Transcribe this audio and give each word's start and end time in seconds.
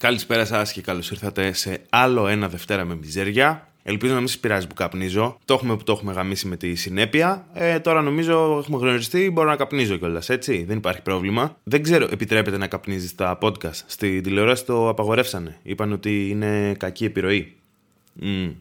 Καλησπέρα 0.00 0.44
σας 0.44 0.72
και 0.72 0.80
καλώς 0.80 1.10
ήρθατε 1.10 1.52
σε 1.52 1.82
άλλο 1.90 2.26
ένα 2.26 2.48
Δευτέρα 2.48 2.84
με 2.84 2.94
μιζέρια. 2.94 3.68
Ελπίζω 3.82 4.12
να 4.12 4.18
μην 4.18 4.28
σας 4.28 4.38
πειράζει 4.38 4.66
που 4.66 4.74
καπνίζω. 4.74 5.38
Το 5.44 5.54
έχουμε 5.54 5.76
που 5.76 5.82
το 5.82 5.92
έχουμε 5.92 6.12
γαμίσει 6.12 6.48
με 6.48 6.56
τη 6.56 6.74
συνέπεια. 6.74 7.46
Ε, 7.52 7.78
τώρα 7.78 8.02
νομίζω 8.02 8.58
έχουμε 8.58 8.78
γνωριστεί, 8.78 9.30
μπορώ 9.30 9.48
να 9.48 9.56
καπνίζω 9.56 9.96
κιόλας, 9.96 10.28
έτσι. 10.28 10.64
Δεν 10.64 10.76
υπάρχει 10.76 11.02
πρόβλημα. 11.02 11.56
Δεν 11.62 11.82
ξέρω, 11.82 12.08
επιτρέπεται 12.10 12.56
να 12.56 12.66
καπνίζεις 12.66 13.10
στα 13.10 13.38
podcast. 13.42 13.80
Στη 13.86 14.20
τηλεόραση 14.20 14.64
το 14.64 14.88
απαγορεύσανε. 14.88 15.58
Είπαν 15.62 15.92
ότι 15.92 16.28
είναι 16.28 16.74
κακή 16.78 17.04
επιρροή. 17.04 17.56
Mm. 18.22 18.52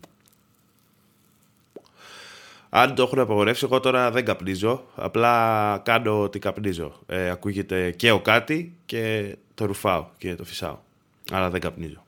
Αν 2.69 2.95
το 2.95 3.03
έχουν 3.03 3.19
απαγορεύσει, 3.19 3.65
εγώ 3.65 3.79
τώρα 3.79 4.11
δεν 4.11 4.25
καπνίζω. 4.25 4.83
Απλά 4.95 5.81
κάνω 5.85 6.21
ότι 6.21 6.39
καπνίζω. 6.39 6.99
Ε, 7.07 7.29
ακούγεται 7.29 7.91
και 7.91 8.11
ο 8.11 8.19
κάτι 8.19 8.75
και 8.85 9.35
το 9.53 9.65
ρουφάω 9.65 10.05
και 10.17 10.35
το 10.35 10.43
φυσάω. 10.43 10.77
Αλλά 11.31 11.49
δεν 11.49 11.61
καπνίζω. 11.61 12.03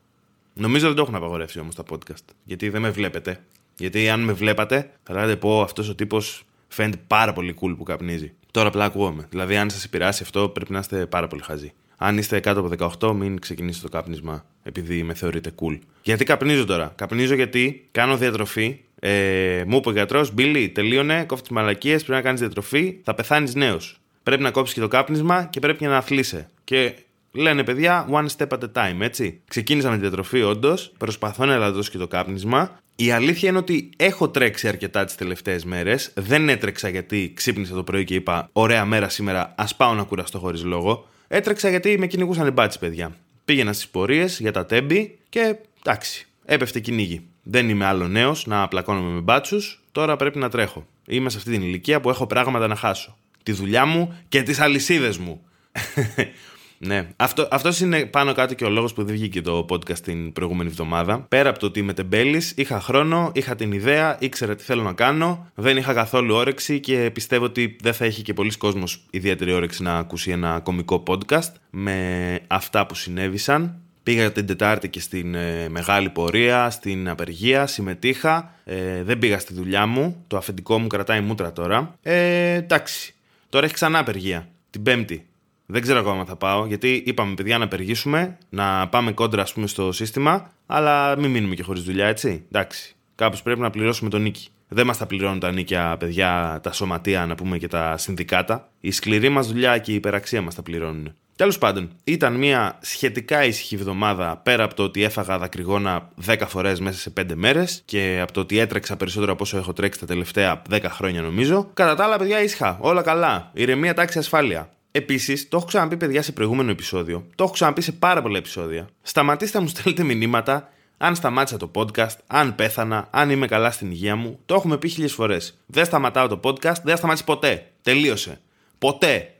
Νομίζω 0.54 0.88
δεν 0.88 0.96
το 0.96 1.02
έχουν 1.02 1.16
απαγορεύσει 1.16 1.60
όμως 1.60 1.76
τα 1.76 1.84
podcast. 1.90 2.26
Γιατί 2.44 2.70
δεν 2.70 2.82
με 2.82 2.90
βλέπετε. 2.90 3.44
Γιατί 3.78 4.10
αν 4.10 4.20
με 4.20 4.34
βλέπατε, 4.34 4.92
θα 5.04 5.14
λέτε 5.14 5.36
πω 5.36 5.62
αυτός 5.62 5.90
ο 5.90 5.96
τύπος 5.96 6.46
φαίνεται 6.68 7.02
πάρα 7.08 7.34
πολύ 7.34 7.56
cool 7.62 7.76
που 7.78 7.84
καπνίζει. 7.84 8.34
Τώρα 8.52 8.68
απλά 8.68 8.86
ακούγομαι. 8.86 9.28
Δηλαδή, 9.30 9.58
αν 9.58 9.70
σας 9.70 9.84
επηρεάσει 9.84 10.24
αυτό, 10.24 10.50
πρέπει 10.50 10.72
να 10.72 10.80
είστε 10.80 11.06
πάρα 11.06 11.28
πολύ 11.28 11.42
χαζοί. 11.42 11.74
Αν 11.98 12.18
είστε 12.18 12.40
κάτω 12.40 12.60
από 12.60 12.98
18, 13.00 13.14
μην 13.14 13.40
ξεκινήσετε 13.40 13.88
το 13.88 13.98
κάπνισμα 13.98 14.46
επειδή 14.64 15.04
με 15.04 15.14
θεωρείτε 15.14 15.52
cool. 15.62 15.80
Γιατί 16.04 16.24
καπνίζω 16.24 16.66
τώρα. 16.66 16.94
Καπνίζω 16.96 17.36
γιατί 17.36 17.88
κάνω 17.92 18.18
διατροφή. 18.18 18.80
Ε, 19.00 19.64
μου 19.68 19.78
είπε 19.78 19.90
ο 19.90 19.92
γιατρός, 19.92 20.34
Μπίλι, 20.34 20.70
τελείωνε, 20.70 21.24
κόφτει 21.24 21.48
τις 21.48 21.56
μαλακίες, 21.56 22.04
πρέπει 22.04 22.18
να 22.18 22.22
κάνεις 22.22 22.40
διατροφή, 22.40 22.98
θα 23.04 23.14
πεθάνεις 23.14 23.56
νέος. 23.56 24.00
Πρέπει 24.24 24.42
να 24.42 24.52
κόψεις 24.52 24.74
και 24.76 24.82
το 24.82 24.88
κάπνισμα 24.88 25.44
και 25.44 25.60
πρέπει 25.60 25.78
και 25.78 25.88
να 25.88 25.98
αθλείσαι. 25.98 26.50
Και 26.64 26.94
λένε 27.32 27.64
παιδιά, 27.64 28.08
one 28.12 28.26
step 28.38 28.48
at 28.48 28.60
a 28.60 28.72
time, 28.74 29.00
έτσι. 29.00 29.42
Ξεκίνησα 29.48 29.90
με 29.90 29.96
τη 29.96 30.02
διατροφή, 30.02 30.42
όντως. 30.42 30.92
Προσπαθώ 30.98 31.46
να 31.46 31.54
ελαττώσω 31.54 31.92
και 31.92 31.98
το 31.98 32.08
κάπνισμα. 32.08 32.80
Η 32.96 33.12
αλήθεια 33.12 33.50
είναι 33.50 33.58
ότι 33.58 33.90
έχω 33.98 34.30
τρέξει 34.30 34.68
αρκετά 34.68 35.06
τις 35.06 35.16
τελευταίες 35.16 35.66
μέρες. 35.66 36.12
Δεν 36.16 36.50
έτρεξα 36.50 36.90
γιατί 36.90 37.32
ξύπνησα 37.36 37.74
το 37.74 37.84
πρωί 37.84 38.04
και 38.04 38.16
είπα: 38.16 38.50
Ωραία 38.52 38.86
μέρα 38.86 39.10
σήμερα, 39.10 39.54
ας 39.58 39.76
πάω 39.76 39.94
να 39.94 40.04
κουραστώ 40.04 40.40
χωρίς 40.40 40.64
λόγο. 40.64 41.08
Έτρεξα 41.28 41.70
γιατί 41.70 41.98
με 41.98 42.08
κυνηγούσαν 42.08 42.48
οι 42.48 42.52
μπάτσι, 42.52 42.80
παιδιά. 42.80 43.16
Πήγαινα 43.46 43.74
στις 43.74 43.88
πορείες 43.88 44.40
για 44.40 44.52
τα 44.52 44.66
τέμπη 44.66 45.18
και 45.30 45.56
εντάξει, 45.84 46.28
έπεφτε 46.46 46.80
κυνήγι. 46.80 47.22
Δεν 47.44 47.70
είμαι 47.70 47.86
άλλο 47.86 48.08
νέος 48.08 48.46
να 48.46 48.68
πλακώνομαι 48.68 49.14
με 49.14 49.20
μπάτσους, 49.20 49.84
τώρα 49.92 50.16
πρέπει 50.16 50.40
να 50.40 50.50
τρέχω. 50.50 50.86
Είμαι 51.08 51.30
σε 51.30 51.38
αυτή 51.38 51.52
την 51.52 51.62
ηλικία 51.62 52.02
που 52.02 52.10
έχω 52.10 52.28
πράγματα 52.28 52.68
να 52.68 52.76
χάσω. 52.76 53.18
Τη 53.44 53.52
δουλειά 53.52 53.86
μου 53.86 54.18
και 54.30 54.44
τις 54.44 54.60
αλυσίδες 54.60 55.18
μου. 55.18 55.42
Ναι. 56.84 57.08
Αυτό 57.16 57.48
αυτός 57.52 57.80
είναι 57.80 58.06
πάνω 58.06 58.34
κάτω 58.34 58.54
και 58.54 58.66
ο 58.66 58.70
λόγος 58.70 58.94
που 58.94 59.04
δεν 59.04 59.16
βγήκε 59.16 59.42
το 59.42 59.66
podcast 59.70 60.00
την 60.00 60.34
προηγούμενη 60.34 60.70
εβδομάδα. 60.70 61.20
Πέρα 61.20 61.50
από 61.50 61.60
το 61.60 61.66
ότι 61.66 61.80
είμαι 61.80 61.94
τεμπέλης, 61.94 62.54
είχα 62.56 62.82
χρόνο, 62.82 63.32
είχα 63.34 63.56
την 63.56 63.72
ιδέα, 63.72 64.18
ήξερα 64.20 64.56
τι 64.56 64.64
θέλω 64.64 64.84
να 64.84 64.94
κάνω, 64.94 65.48
δεν 65.56 65.78
είχα 65.78 65.94
καθόλου 65.94 66.36
όρεξη 66.36 66.80
και 66.80 67.10
πιστεύω 67.14 67.46
ότι 67.46 67.76
δεν 67.82 67.94
θα 67.94 68.06
έχει 68.06 68.22
και 68.22 68.34
πολλοί 68.34 68.58
κόσμος 68.58 69.06
ιδιαίτερη 69.10 69.54
όρεξη 69.54 69.84
να 69.84 69.98
ακούσει 69.98 70.32
ένα 70.32 70.60
κομικό 70.60 71.04
podcast 71.08 71.52
με 71.70 72.40
αυτά 72.48 72.86
που 72.86 72.96
συνέβησαν. 72.96 73.76
Πήγα 74.04 74.32
την 74.32 74.46
Τετάρτη 74.46 74.90
και 74.90 75.00
στην 75.00 75.36
ε, 75.36 75.70
μεγάλη 75.70 76.10
πορεία, 76.10 76.70
στην 76.70 77.10
απεργία, 77.10 77.68
συμμετείχα. 77.68 78.54
Ε, 78.64 79.04
δεν 79.04 79.20
πήγα 79.20 79.40
στη 79.40 79.54
δουλειά 79.54 79.86
μου. 79.86 80.24
Το 80.28 80.38
αφεντικό 80.38 80.80
μου 80.80 80.88
κρατάει 80.88 81.22
μούτρα 81.22 81.54
τώρα. 81.54 81.96
Ε, 82.02 82.54
εντάξει. 82.54 83.14
Τώρα 83.50 83.66
έχει 83.66 83.74
ξανά 83.74 84.00
απεργία. 84.00 84.48
Την 84.70 84.84
Πέμπτη. 84.84 85.26
Δεν 85.72 85.82
ξέρω 85.82 86.00
ακόμα 86.00 86.26
θα 86.26 86.36
πάω, 86.36 86.66
γιατί 86.66 87.04
είπαμε 87.06 87.34
παιδιά 87.34 87.58
να 87.58 87.64
απεργήσουμε, 87.64 88.38
να 88.50 88.88
πάμε 88.88 89.12
κόντρα 89.12 89.42
ας 89.42 89.54
πούμε 89.54 89.68
στο 89.68 89.92
σύστημα, 89.92 90.52
αλλά 90.66 91.18
μην 91.18 91.32
μείνουμε 91.32 91.56
και 91.56 91.64
χωρίς 91.64 91.84
δουλειά, 91.84 92.08
έτσι. 92.08 92.44
Εντάξει. 92.52 92.96
Κάπως 93.16 93.42
πρέπει 93.42 93.60
να 93.60 93.70
πληρώσουμε 93.70 94.10
τον 94.10 94.22
νίκη. 94.22 94.48
Δεν 94.68 94.86
μας 94.86 94.98
τα 94.98 95.06
πληρώνουν 95.06 95.40
τα 95.40 95.52
νίκια, 95.52 95.96
παιδιά, 96.00 96.60
τα 96.64 96.72
σωματεία, 96.72 97.26
να 97.26 97.36
πούμε 97.36 97.58
και 97.58 97.68
τα 97.68 97.98
συνδικάτα. 97.98 98.70
Η 98.80 98.92
σκληρή 98.92 99.30
μας 99.30 99.48
δουλειά 99.48 99.78
και 99.78 99.92
η 99.92 99.96
υπεραξία 99.96 100.42
μας 100.42 100.56
τα 100.56 100.62
πληρώνουν. 100.62 101.14
Τέλος 101.36 101.58
πάντων, 101.58 101.90
ήταν 102.04 102.34
μια 102.34 102.78
σχετικά 102.82 103.46
ήσυχη 103.46 103.76
εβδομάδα 103.76 104.38
πέρα 104.44 104.64
από 104.64 104.74
το 104.74 104.84
ότι 104.84 105.04
έφαγα 105.04 105.38
δακρυγόνα 105.38 106.10
10 106.26 106.38
φορές 106.48 106.80
μέσα 106.80 107.00
σε 107.00 107.10
5 107.10 107.36
μέρες 107.36 107.82
και 107.86 108.20
από 108.22 108.32
το 108.32 108.40
ότι 108.40 108.60
έτρεξα 108.60 108.98
περισσότερο 108.98 109.32
από 109.32 109.44
όσο 109.44 109.58
έχω 109.58 109.74
τρέξει 109.74 110.00
τα 110.00 110.06
τελευταία 110.06 110.62
10 110.70 110.80
χρόνια 110.90 111.22
νομίζω. 111.22 111.70
Κατά 111.74 111.96
τα 111.96 112.04
άλλα, 112.04 112.18
παιδιά, 112.18 112.44
ήσυχα. 112.44 112.78
Όλα 112.82 113.02
καλά. 113.02 113.50
Ηρεμία, 113.54 113.94
τάξη, 113.94 114.18
ασφάλεια. 114.18 114.70
Επίσης, 114.92 115.50
το 115.50 115.58
έχω 115.58 115.66
ξαναπεί 115.66 115.98
παιδιά 115.98 116.22
σε 116.22 116.32
προηγούμενο 116.32 116.72
επεισόδιο, 116.72 117.28
το 117.36 117.44
έχω 117.44 117.54
ξαναπεί 117.54 117.82
σε 117.82 117.92
πάρα 117.92 118.22
πολλά 118.22 118.38
επεισόδια. 118.38 118.90
Σταματήστε 119.02 119.58
να 119.58 119.64
μου 119.64 119.70
στέλνετε 119.70 120.04
μηνύματα 120.04 120.70
αν 120.98 121.16
σταμάτησα 121.16 121.58
το 121.58 121.72
podcast, 121.74 122.16
αν 122.28 122.56
πέθανα, 122.56 123.08
αν 123.12 123.30
είμαι 123.30 123.48
καλά 123.48 123.72
στην 123.72 123.92
υγεία 123.92 124.16
μου. 124.16 124.40
Το 124.46 124.56
έχουμε 124.56 124.78
πει 124.78 124.88
χίλιες 124.88 125.14
φορές. 125.14 125.60
Δεν 125.66 125.86
σταματάω 125.86 126.28
το 126.28 126.40
podcast, 126.44 126.62
δεν 126.62 126.92
θα 126.92 126.96
σταματήσει 126.96 127.24
ποτέ. 127.24 127.72
Τελείωσε. 127.82 128.40
Ποτέ. 128.80 129.34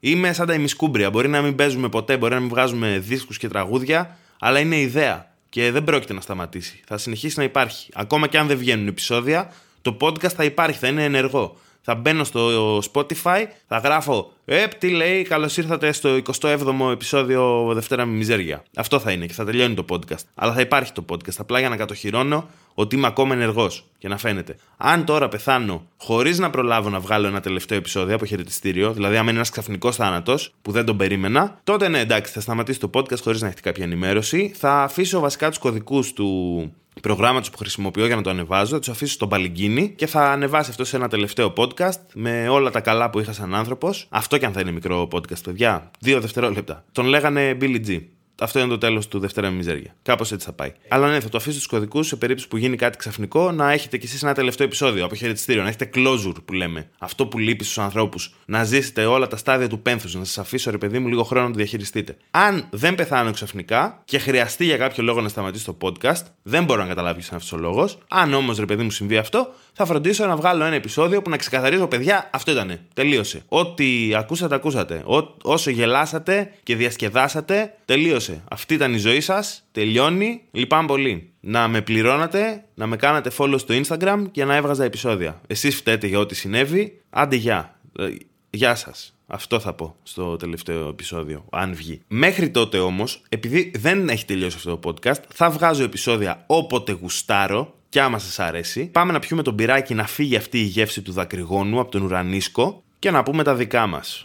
Είμαι 0.00 0.32
σαν 0.32 0.46
τα 0.46 0.54
ημισκούμπρια. 0.54 1.10
Μπορεί 1.10 1.28
να 1.28 1.42
μην 1.42 1.54
παίζουμε 1.54 1.88
ποτέ, 1.88 2.16
μπορεί 2.16 2.34
να 2.34 2.40
μην 2.40 2.48
βγάζουμε 2.48 2.98
δίσκους 2.98 3.38
και 3.38 3.48
τραγούδια, 3.48 4.18
αλλά 4.38 4.58
είναι 4.58 4.80
ιδέα. 4.80 5.32
Και 5.48 5.70
δεν 5.70 5.84
πρόκειται 5.84 6.12
να 6.12 6.20
σταματήσει. 6.20 6.80
Θα 6.86 6.98
συνεχίσει 6.98 7.38
να 7.38 7.44
υπάρχει. 7.44 7.90
Ακόμα 7.94 8.26
και 8.26 8.38
αν 8.38 8.46
δεν 8.46 8.58
βγαίνουν 8.58 8.86
επεισόδια, 8.86 9.52
το 9.82 9.96
podcast 10.00 10.32
θα 10.32 10.44
υπάρχει, 10.44 10.78
θα 10.78 10.88
είναι 10.88 11.04
ενεργό 11.04 11.56
θα 11.80 11.94
μπαίνω 11.94 12.24
στο 12.24 12.76
Spotify, 12.92 13.44
θα 13.66 13.78
γράφω 13.78 14.32
Επ, 14.50 14.74
τι 14.74 14.90
λέει, 14.90 15.22
καλώς 15.22 15.56
ήρθατε 15.56 15.92
στο 15.92 16.20
27ο 16.40 16.90
επεισόδιο 16.92 17.70
Δευτέρα 17.74 18.06
με 18.06 18.12
Μιζέρια. 18.12 18.62
Αυτό 18.76 18.98
θα 18.98 19.12
είναι 19.12 19.26
και 19.26 19.32
θα 19.32 19.44
τελειώνει 19.44 19.74
το 19.74 19.84
podcast. 19.88 20.24
Αλλά 20.34 20.52
θα 20.52 20.60
υπάρχει 20.60 20.92
το 20.92 21.04
podcast, 21.08 21.34
απλά 21.38 21.58
για 21.58 21.68
να 21.68 21.76
κατοχυρώνω 21.76 22.48
ότι 22.74 22.96
είμαι 22.96 23.06
ακόμα 23.06 23.34
ενεργός 23.34 23.84
και 23.98 24.08
να 24.08 24.18
φαίνεται. 24.18 24.56
Αν 24.76 25.04
τώρα 25.04 25.28
πεθάνω 25.28 25.86
χωρίς 25.96 26.38
να 26.38 26.50
προλάβω 26.50 26.88
να 26.90 27.00
βγάλω 27.00 27.26
ένα 27.26 27.40
τελευταίο 27.40 27.78
επεισόδιο 27.78 28.14
από 28.14 28.24
χαιρετιστήριο, 28.24 28.92
δηλαδή 28.92 29.16
αν 29.16 29.22
είναι 29.22 29.30
ένας 29.30 29.50
ξαφνικός 29.50 29.96
θάνατος 29.96 30.54
που 30.62 30.72
δεν 30.72 30.84
τον 30.84 30.96
περίμενα, 30.96 31.60
τότε 31.64 31.88
ναι, 31.88 32.00
εντάξει, 32.00 32.32
θα 32.32 32.40
σταματήσει 32.40 32.80
το 32.80 32.90
podcast 32.94 33.20
χωρίς 33.22 33.40
να 33.40 33.46
έχετε 33.46 33.62
κάποια 33.62 33.84
ενημέρωση. 33.84 34.52
Θα 34.56 34.82
αφήσω 34.82 35.20
βασικά 35.20 35.48
τους 35.48 35.58
κωδικούς 35.58 36.12
του 36.12 36.72
προγράμματος 37.00 37.50
που 37.50 37.58
χρησιμοποιώ 37.58 38.06
για 38.06 38.16
να 38.16 38.22
το 38.22 38.30
ανεβάζω, 38.30 38.72
θα 38.72 38.78
τους 38.78 38.88
αφήσω 38.88 39.12
στον 39.12 39.28
Παλιγκίνη 39.28 39.88
και 39.96 40.06
θα 40.06 40.30
ανεβάσει 40.30 40.70
αυτό 40.70 40.84
σε 40.84 40.96
ένα 40.96 41.08
τελευταίο 41.08 41.52
podcast 41.56 42.00
με 42.14 42.48
όλα 42.48 42.70
τα 42.70 42.80
καλά 42.80 43.10
που 43.10 43.20
είχα 43.20 43.32
σαν 43.32 43.54
άνθρωπος. 43.54 44.06
Αυτό 44.08 44.38
και 44.38 44.46
αν 44.46 44.52
θα 44.52 44.60
είναι 44.60 44.70
μικρό 44.70 45.08
podcast, 45.12 45.42
παιδιά. 45.44 45.90
Δύο 46.00 46.20
δευτερόλεπτα. 46.20 46.84
Τον 46.92 47.06
λέγανε 47.06 47.56
Billy 47.60 47.86
G. 47.86 48.00
Αυτό 48.40 48.58
είναι 48.58 48.68
το 48.68 48.78
τέλος 48.78 49.08
του 49.08 49.18
Δευτέρα 49.18 49.50
Μιζέρια. 49.50 49.94
Κάπως 50.02 50.32
έτσι 50.32 50.46
θα 50.46 50.52
πάει. 50.52 50.72
Αλλά 50.88 51.08
ναι, 51.10 51.20
θα 51.20 51.28
το 51.28 51.36
αφήσω 51.36 51.54
στους 51.54 51.66
κωδικούς 51.66 52.06
σε 52.06 52.16
περίπτωση 52.16 52.48
που 52.48 52.56
γίνει 52.56 52.76
κάτι 52.76 52.98
ξαφνικό 52.98 53.52
να 53.52 53.72
έχετε 53.72 53.96
κι 53.96 54.06
εσείς 54.06 54.22
ένα 54.22 54.34
τελευταίο 54.34 54.66
επεισόδιο 54.66 55.04
από 55.04 55.14
χαιρετιστήριο, 55.14 55.62
να 55.62 55.68
έχετε 55.68 55.90
closure 55.94 56.34
που 56.44 56.52
λέμε. 56.52 56.88
Αυτό 56.98 57.26
που 57.26 57.38
λείπει 57.38 57.64
στους 57.64 57.78
ανθρώπους. 57.78 58.34
Να 58.46 58.64
ζήσετε 58.64 59.04
όλα 59.04 59.26
τα 59.26 59.36
στάδια 59.36 59.68
του 59.68 59.80
πένθους, 59.80 60.14
να 60.14 60.24
σας 60.24 60.38
αφήσω 60.38 60.70
ρε 60.70 60.78
παιδί 60.78 60.98
μου 60.98 61.08
λίγο 61.08 61.22
χρόνο 61.22 61.44
να 61.44 61.50
το 61.50 61.56
διαχειριστείτε. 61.56 62.16
Αν 62.30 62.66
δεν 62.70 62.94
πεθάνω 62.94 63.30
ξαφνικά 63.30 64.02
και 64.04 64.18
χρειαστεί 64.18 64.64
για 64.64 64.76
κάποιο 64.76 65.02
λόγο 65.02 65.20
να 65.20 65.28
σταματήσει 65.28 65.64
το 65.64 65.76
podcast, 65.80 66.22
δεν 66.42 66.64
μπορώ 66.64 66.82
να 66.82 66.88
καταλάβει 66.88 67.14
ποιος 67.14 67.28
είναι 67.28 67.36
αυτός 67.36 67.58
ο 67.58 67.62
λόγος. 67.62 67.98
Αν 68.08 68.34
όμως 68.34 68.58
ρε 68.58 68.64
παιδί 68.64 68.82
μου 68.82 68.90
συμβεί 68.90 69.16
αυτό, 69.16 69.54
θα 69.78 69.86
φροντίσω 69.86 70.26
να 70.26 70.36
βγάλω 70.36 70.64
ένα 70.64 70.74
επεισόδιο 70.74 71.22
που 71.22 71.30
να 71.30 71.36
ξεκαθαρίζω, 71.36 71.86
παιδιά, 71.86 72.30
αυτό 72.32 72.50
ήτανε. 72.50 72.80
Τελείωσε. 72.94 73.42
Ό,τι 73.48 74.14
ακούσατε, 74.14 74.54
ακούσατε. 74.54 75.02
Ό, 75.04 75.34
όσο 75.42 75.70
γελάσατε 75.70 76.52
και 76.62 76.76
διασκεδάσατε, 76.76 77.74
τελείωσε. 77.84 78.42
Αυτή 78.50 78.74
ήταν 78.74 78.94
η 78.94 78.98
ζωή 78.98 79.20
σας. 79.20 79.68
Τελειώνει. 79.72 80.42
Λυπάμαι 80.50 80.86
πολύ. 80.86 81.32
Να 81.40 81.68
με 81.68 81.80
πληρώνατε, 81.80 82.64
να 82.74 82.86
με 82.86 82.96
κάνατε 82.96 83.30
follow 83.38 83.58
στο 83.58 83.74
Instagram 83.74 84.24
και 84.30 84.44
να 84.44 84.54
έβγαζα 84.54 84.84
επεισόδια. 84.84 85.40
Εσείς 85.46 85.76
φταίτε 85.76 86.06
για 86.06 86.18
ό,τι 86.18 86.34
συνέβη. 86.34 87.00
Άντε, 87.10 87.36
γεια. 87.36 87.78
Ε, 87.98 88.08
γεια 88.50 88.74
σας. 88.74 89.12
Αυτό 89.26 89.60
θα 89.60 89.72
πω 89.72 89.96
στο 90.02 90.36
τελευταίο 90.36 90.88
επεισόδιο, 90.88 91.44
αν 91.50 91.74
βγει. 91.74 92.00
Μέχρι 92.08 92.50
τότε 92.50 92.78
όμως, 92.78 93.22
επειδή 93.28 93.72
δεν 93.76 94.08
έχει 94.08 94.24
τελειώσει 94.24 94.56
αυτό 94.56 94.76
το 94.76 94.90
podcast, 94.90 95.22
θα 95.28 95.50
βγάζω 95.50 95.82
επεισόδια 95.84 96.44
όποτε 96.46 96.92
γουστάρω 96.92 97.77
και 97.88 98.00
άμα 98.00 98.18
σας 98.18 98.38
αρέσει, 98.38 98.86
πάμε 98.86 99.12
να 99.12 99.18
πιούμε 99.18 99.42
τον 99.42 99.54
πυράκι 99.54 99.94
να 99.94 100.06
φύγει 100.06 100.36
αυτή 100.36 100.58
η 100.58 100.62
γεύση 100.64 101.02
του 101.02 101.12
δακρυγόνου 101.12 101.80
από 101.80 101.90
τον 101.90 102.02
ουρανίσκο 102.02 102.82
και 102.98 103.10
να 103.10 103.22
πούμε 103.22 103.42
τα 103.42 103.54
δικά 103.54 103.86
μας. 103.86 104.20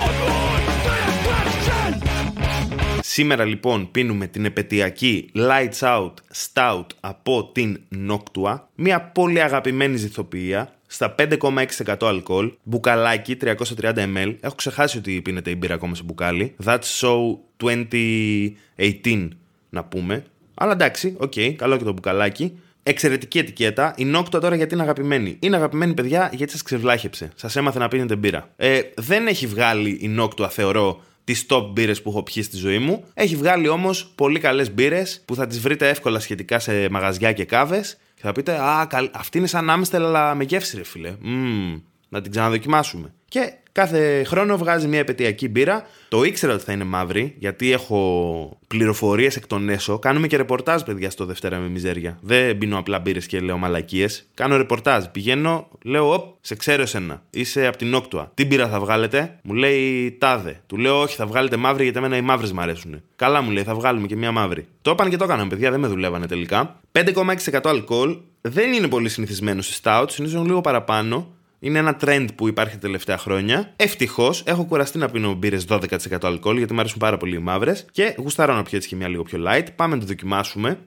Σήμερα 3.01 3.45
λοιπόν 3.45 3.91
πίνουμε 3.91 4.27
την 4.27 4.45
επαιτειακή 4.45 5.31
Lights 5.35 5.79
Out 5.79 6.13
Stout 6.45 6.85
από 6.99 7.51
την 7.53 7.79
Noctua, 8.09 8.59
μια 8.75 9.01
πολύ 9.01 9.41
αγαπημένη 9.41 9.97
ζυθοποιία 9.97 10.73
στα 10.87 11.15
5,6% 11.17 11.95
αλκοόλ, 12.01 12.53
μπουκαλάκι 12.63 13.37
330 13.41 13.93
ml. 13.95 14.35
Έχω 14.39 14.55
ξεχάσει 14.55 14.97
ότι 14.97 15.21
πίνεται 15.21 15.49
η 15.49 15.55
μπύρα 15.57 15.73
ακόμα 15.73 15.95
σε 15.95 16.03
μπουκάλι. 16.03 16.55
That's 16.65 16.79
so 17.01 17.37
2018 17.63 19.27
να 19.69 19.83
πούμε. 19.83 20.23
Αλλά 20.53 20.71
εντάξει, 20.71 21.15
ok, 21.17 21.33
okay, 21.35 21.51
καλό 21.51 21.77
και 21.77 21.83
το 21.83 21.93
μπουκαλάκι. 21.93 22.57
Εξαιρετική 22.83 23.37
ετικέτα. 23.37 23.93
Η 23.97 24.05
Νόκτο 24.05 24.39
τώρα 24.39 24.55
γιατί 24.55 24.73
είναι 24.73 24.83
αγαπημένη. 24.83 25.37
Είναι 25.39 25.55
αγαπημένη, 25.55 25.93
παιδιά, 25.93 26.29
γιατί 26.33 26.51
σας 26.51 26.61
ξεβλάχεψε. 26.61 27.31
Σας 27.35 27.55
έμαθε 27.55 27.79
να 27.79 27.87
πίνετε 27.87 28.15
μπύρα. 28.15 28.49
Ε, 28.55 28.81
δεν 28.95 29.27
έχει 29.27 29.47
βγάλει 29.47 29.97
η 30.01 30.07
Νόκτο, 30.07 30.49
θεωρώ, 30.49 31.01
τις 31.23 31.45
top 31.49 31.69
μπύρες 31.71 32.01
που 32.01 32.09
έχω 32.09 32.23
πιει 32.23 32.43
στη 32.43 32.57
ζωή 32.57 32.79
μου. 32.79 33.03
Έχει 33.13 33.35
βγάλει 33.35 33.67
όμως 33.67 34.11
πολύ 34.15 34.39
καλές 34.39 34.73
μπύρες 34.73 35.21
που 35.25 35.35
θα 35.35 35.47
τις 35.47 35.59
βρείτε 35.59 35.89
εύκολα 35.89 36.19
σχετικά 36.19 36.59
σε 36.59 36.89
μαγαζιά 36.89 37.31
και 37.31 37.45
κάβες. 37.45 37.97
Και 38.15 38.21
θα 38.21 38.31
πείτε, 38.31 38.51
Α, 38.51 38.87
αυτή 39.13 39.37
είναι 39.37 39.47
σαν 39.47 39.69
Άμστελ, 39.69 40.03
αλλά 40.05 40.35
με 40.35 40.43
γεύση, 40.43 40.77
ρε 40.77 40.83
φίλε. 40.83 41.13
Mm, 41.23 41.81
να 42.09 42.21
την 42.21 42.31
ξαναδοκιμάσουμε. 42.31 43.13
Και 43.33 43.53
κάθε 43.71 44.23
χρόνο 44.23 44.57
βγάζει 44.57 44.87
μια 44.87 44.99
επετειακή 44.99 45.47
μπύρα. 45.47 45.87
Το 46.07 46.23
ήξερα 46.23 46.53
ότι 46.53 46.63
θα 46.63 46.71
είναι 46.71 46.83
μαύρη, 46.83 47.35
γιατί 47.39 47.71
έχω 47.71 48.59
πληροφορίες 48.67 49.35
εκ 49.35 49.47
των 49.47 49.69
έσω. 49.69 49.99
Κάνουμε 49.99 50.27
και 50.27 50.37
ρεπορτάζ, 50.37 50.81
παιδιά, 50.81 51.09
στο 51.09 51.25
Δευτέρα 51.25 51.57
με 51.57 51.67
Μιζέρια. 51.67 52.17
Δεν 52.21 52.57
πίνω 52.57 52.77
απλά 52.77 52.99
μπύρες 52.99 53.25
και 53.25 53.39
λέω 53.39 53.57
μαλακίες. 53.57 54.25
Κάνω 54.33 54.57
ρεπορτάζ. 54.57 55.05
Πηγαίνω, 55.05 55.67
λέω, 55.83 56.13
Οπ, 56.13 56.35
σε 56.41 56.55
ξέρω 56.55 56.81
εσένα. 56.81 57.21
Είσαι 57.29 57.67
από 57.67 57.77
την 57.77 57.93
Όκτουα. 57.93 58.31
Τι 58.33 58.45
μπύρα 58.45 58.67
θα 58.67 58.79
βγάλετε, 58.79 59.39
μου 59.41 59.53
λέει 59.53 60.11
τάδε. 60.19 60.61
Του 60.67 60.77
λέω, 60.77 61.01
Όχι, 61.01 61.15
θα 61.15 61.25
βγάλετε 61.25 61.57
μαύρη 61.57 61.83
γιατί 61.83 61.97
εμένα 61.97 62.17
οι 62.17 62.21
μαύρες 62.21 62.51
μου 62.51 62.61
αρέσουν. 62.61 63.01
Καλά 63.15 63.41
μου 63.41 63.51
λέει, 63.51 63.63
θα 63.63 63.75
βγάλουμε 63.75 64.07
και 64.07 64.15
μια 64.15 64.31
μαύρη. 64.31 64.67
Το 64.81 64.91
είπαν 64.91 65.09
και 65.09 65.17
το 65.17 65.23
έκαναν, 65.23 65.47
παιδιά, 65.47 65.71
δεν 65.71 65.79
με 65.79 65.87
δουλεύανε 65.87 66.27
τελικά. 66.27 66.79
5,6% 66.91 67.59
αλκοόλ. 67.63 68.17
Δεν 68.41 68.73
είναι 68.73 68.87
πολύ 68.87 69.09
συνηθισμένο 69.09 69.61
σε 69.61 69.79
stout, 69.83 70.05
συνήθως 70.09 70.45
λίγο 70.45 70.61
παραπάνω. 70.61 71.27
Είναι 71.63 71.79
ένα 71.79 71.97
trend 72.01 72.27
που 72.35 72.47
υπάρχει 72.47 72.73
τα 72.73 72.79
τελευταία 72.79 73.17
χρόνια. 73.17 73.73
Ευτυχώς 73.75 74.43
έχω 74.45 74.65
κουραστεί 74.65 74.97
να 74.97 75.09
πίνω 75.09 75.33
μπύρες 75.33 75.65
12% 75.69 75.85
αλκοόλ 76.21 76.57
γιατί 76.57 76.73
μου 76.73 76.79
αρέσουν 76.79 76.99
πάρα 76.99 77.17
πολύ 77.17 77.35
οι 77.35 77.39
μαύρες 77.39 77.85
και 77.91 78.15
γουστάρω 78.17 78.53
να 78.53 78.63
πιω 78.63 78.77
έτσι 78.77 78.89
και 78.89 78.95
μια 78.95 79.07
λίγο 79.07 79.23
πιο 79.23 79.43
light. 79.47 79.65
Πάμε 79.75 79.93
να 79.95 80.01
το 80.01 80.07
δοκιμάσουμε. 80.07 80.79